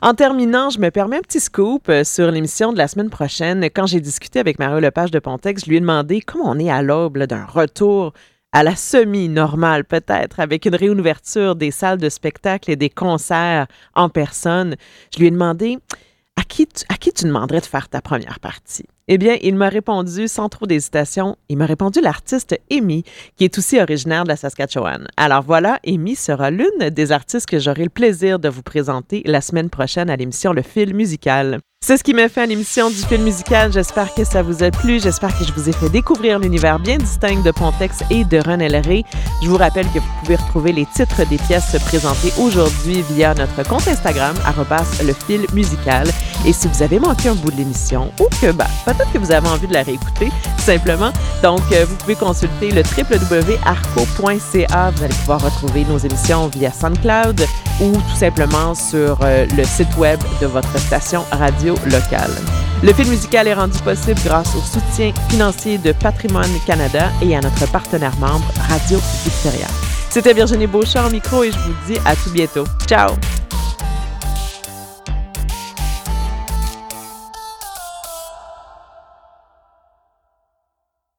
En 0.00 0.14
terminant, 0.14 0.70
je 0.70 0.78
me 0.78 0.92
permets 0.92 1.16
un 1.16 1.22
petit 1.22 1.40
scoop 1.40 1.88
euh, 1.88 2.04
sur 2.04 2.30
l'émission 2.30 2.72
de 2.72 2.78
la 2.78 2.86
semaine 2.86 3.10
prochaine. 3.10 3.64
Quand 3.64 3.86
j'ai 3.86 3.98
discuté 3.98 4.38
avec 4.38 4.60
Mario 4.60 4.78
Lepage 4.78 5.10
de 5.10 5.18
Pontex, 5.18 5.64
je 5.64 5.68
lui 5.68 5.78
ai 5.78 5.80
demandé 5.80 6.20
comment 6.20 6.48
on 6.48 6.58
est 6.60 6.70
à 6.70 6.82
l'aube 6.82 7.18
d'un 7.18 7.46
retour 7.46 8.12
à 8.52 8.62
la 8.62 8.76
semi-normale 8.76 9.84
peut-être, 9.84 10.38
avec 10.38 10.66
une 10.66 10.76
réouverture 10.76 11.56
des 11.56 11.72
salles 11.72 11.98
de 11.98 12.08
spectacle 12.08 12.70
et 12.70 12.76
des 12.76 12.90
concerts 12.90 13.66
en 13.96 14.08
personne. 14.08 14.76
Je 15.12 15.18
lui 15.18 15.26
ai 15.26 15.30
demandé 15.32 15.78
à 16.36 16.44
qui, 16.44 16.66
tu, 16.66 16.84
à 16.88 17.26
demanderais 17.26 17.60
de 17.60 17.66
faire 17.66 17.88
ta 17.88 18.00
première 18.00 18.40
partie? 18.40 18.84
Eh 19.08 19.18
bien, 19.18 19.36
il 19.42 19.54
m'a 19.54 19.68
répondu 19.68 20.26
sans 20.28 20.48
trop 20.48 20.66
d'hésitation. 20.66 21.36
Il 21.48 21.58
m'a 21.58 21.66
répondu 21.66 22.00
l'artiste 22.00 22.58
Amy, 22.70 23.04
qui 23.36 23.44
est 23.44 23.56
aussi 23.56 23.80
originaire 23.80 24.24
de 24.24 24.28
la 24.28 24.36
Saskatchewan. 24.36 25.06
Alors 25.16 25.42
voilà, 25.42 25.78
Amy 25.86 26.16
sera 26.16 26.50
l'une 26.50 26.90
des 26.90 27.12
artistes 27.12 27.46
que 27.46 27.58
j'aurai 27.58 27.84
le 27.84 27.90
plaisir 27.90 28.38
de 28.38 28.48
vous 28.48 28.62
présenter 28.62 29.22
la 29.24 29.40
semaine 29.40 29.70
prochaine 29.70 30.10
à 30.10 30.16
l'émission 30.16 30.52
Le 30.52 30.62
Fil 30.62 30.94
musical. 30.94 31.60
C'est 31.80 31.98
ce 31.98 32.02
qui 32.02 32.14
m'a 32.14 32.28
fait 32.28 32.40
à 32.40 32.46
l'émission 32.46 32.90
du 32.90 32.96
film 32.96 33.22
musical. 33.22 33.72
J'espère 33.72 34.12
que 34.14 34.24
ça 34.24 34.42
vous 34.42 34.64
a 34.64 34.70
plu. 34.70 34.98
J'espère 34.98 35.38
que 35.38 35.44
je 35.44 35.52
vous 35.52 35.68
ai 35.68 35.72
fait 35.72 35.88
découvrir 35.88 36.40
l'univers 36.40 36.80
bien 36.80 36.96
distinct 36.96 37.42
de 37.42 37.50
Pontex 37.52 38.02
et 38.10 38.24
de 38.24 38.38
René 38.38 38.66
Ray. 38.66 39.04
Je 39.42 39.48
vous 39.48 39.56
rappelle 39.56 39.86
que 39.92 40.00
vous 40.00 40.12
pouvez 40.20 40.36
retrouver 40.36 40.72
les 40.72 40.86
titres 40.86 41.24
des 41.28 41.36
pièces 41.36 41.76
présentées 41.84 42.32
aujourd'hui 42.40 43.04
via 43.12 43.34
notre 43.34 43.62
compte 43.68 43.86
Instagram, 43.86 44.34
le 45.04 45.12
fil 45.12 45.46
musical. 45.52 46.08
Et 46.44 46.52
si 46.52 46.66
vous 46.66 46.82
avez 46.82 46.98
manqué 46.98 47.28
un 47.28 47.34
bout 47.34 47.50
de 47.50 47.56
l'émission 47.56 48.12
ou 48.20 48.24
que 48.40 48.52
bah, 48.52 48.66
peut-être 48.84 49.12
que 49.12 49.18
vous 49.18 49.30
avez 49.30 49.48
envie 49.48 49.68
de 49.68 49.74
la 49.74 49.82
réécouter, 49.82 50.30
simplement, 50.58 51.12
donc 51.42 51.60
euh, 51.72 51.84
vous 51.88 51.96
pouvez 51.96 52.16
consulter 52.16 52.70
le 52.70 52.82
www.arco.ca. 52.82 54.90
Vous 54.90 55.04
allez 55.04 55.14
pouvoir 55.14 55.42
retrouver 55.42 55.84
nos 55.84 55.98
émissions 55.98 56.48
via 56.48 56.72
SoundCloud 56.72 57.46
ou 57.80 57.92
tout 57.92 58.16
simplement 58.16 58.74
sur 58.74 59.18
euh, 59.22 59.46
le 59.56 59.64
site 59.64 59.94
web 59.98 60.18
de 60.40 60.46
votre 60.46 60.78
station 60.78 61.24
locale. 61.86 62.30
Le 62.82 62.92
film 62.92 63.08
musical 63.08 63.48
est 63.48 63.54
rendu 63.54 63.78
possible 63.80 64.20
grâce 64.24 64.54
au 64.54 64.60
soutien 64.60 65.12
financier 65.28 65.78
de 65.78 65.92
Patrimoine 65.92 66.50
Canada 66.66 67.10
et 67.22 67.36
à 67.36 67.40
notre 67.40 67.66
partenaire 67.70 68.16
membre 68.18 68.46
Radio 68.68 68.98
Victoria. 69.24 69.66
C'était 70.10 70.34
Virginie 70.34 70.66
Beauchamp 70.66 71.06
au 71.06 71.10
micro 71.10 71.42
et 71.42 71.50
je 71.50 71.58
vous 71.58 71.74
dis 71.86 71.98
à 72.04 72.14
tout 72.14 72.30
bientôt. 72.30 72.64
Ciao! 72.86 73.10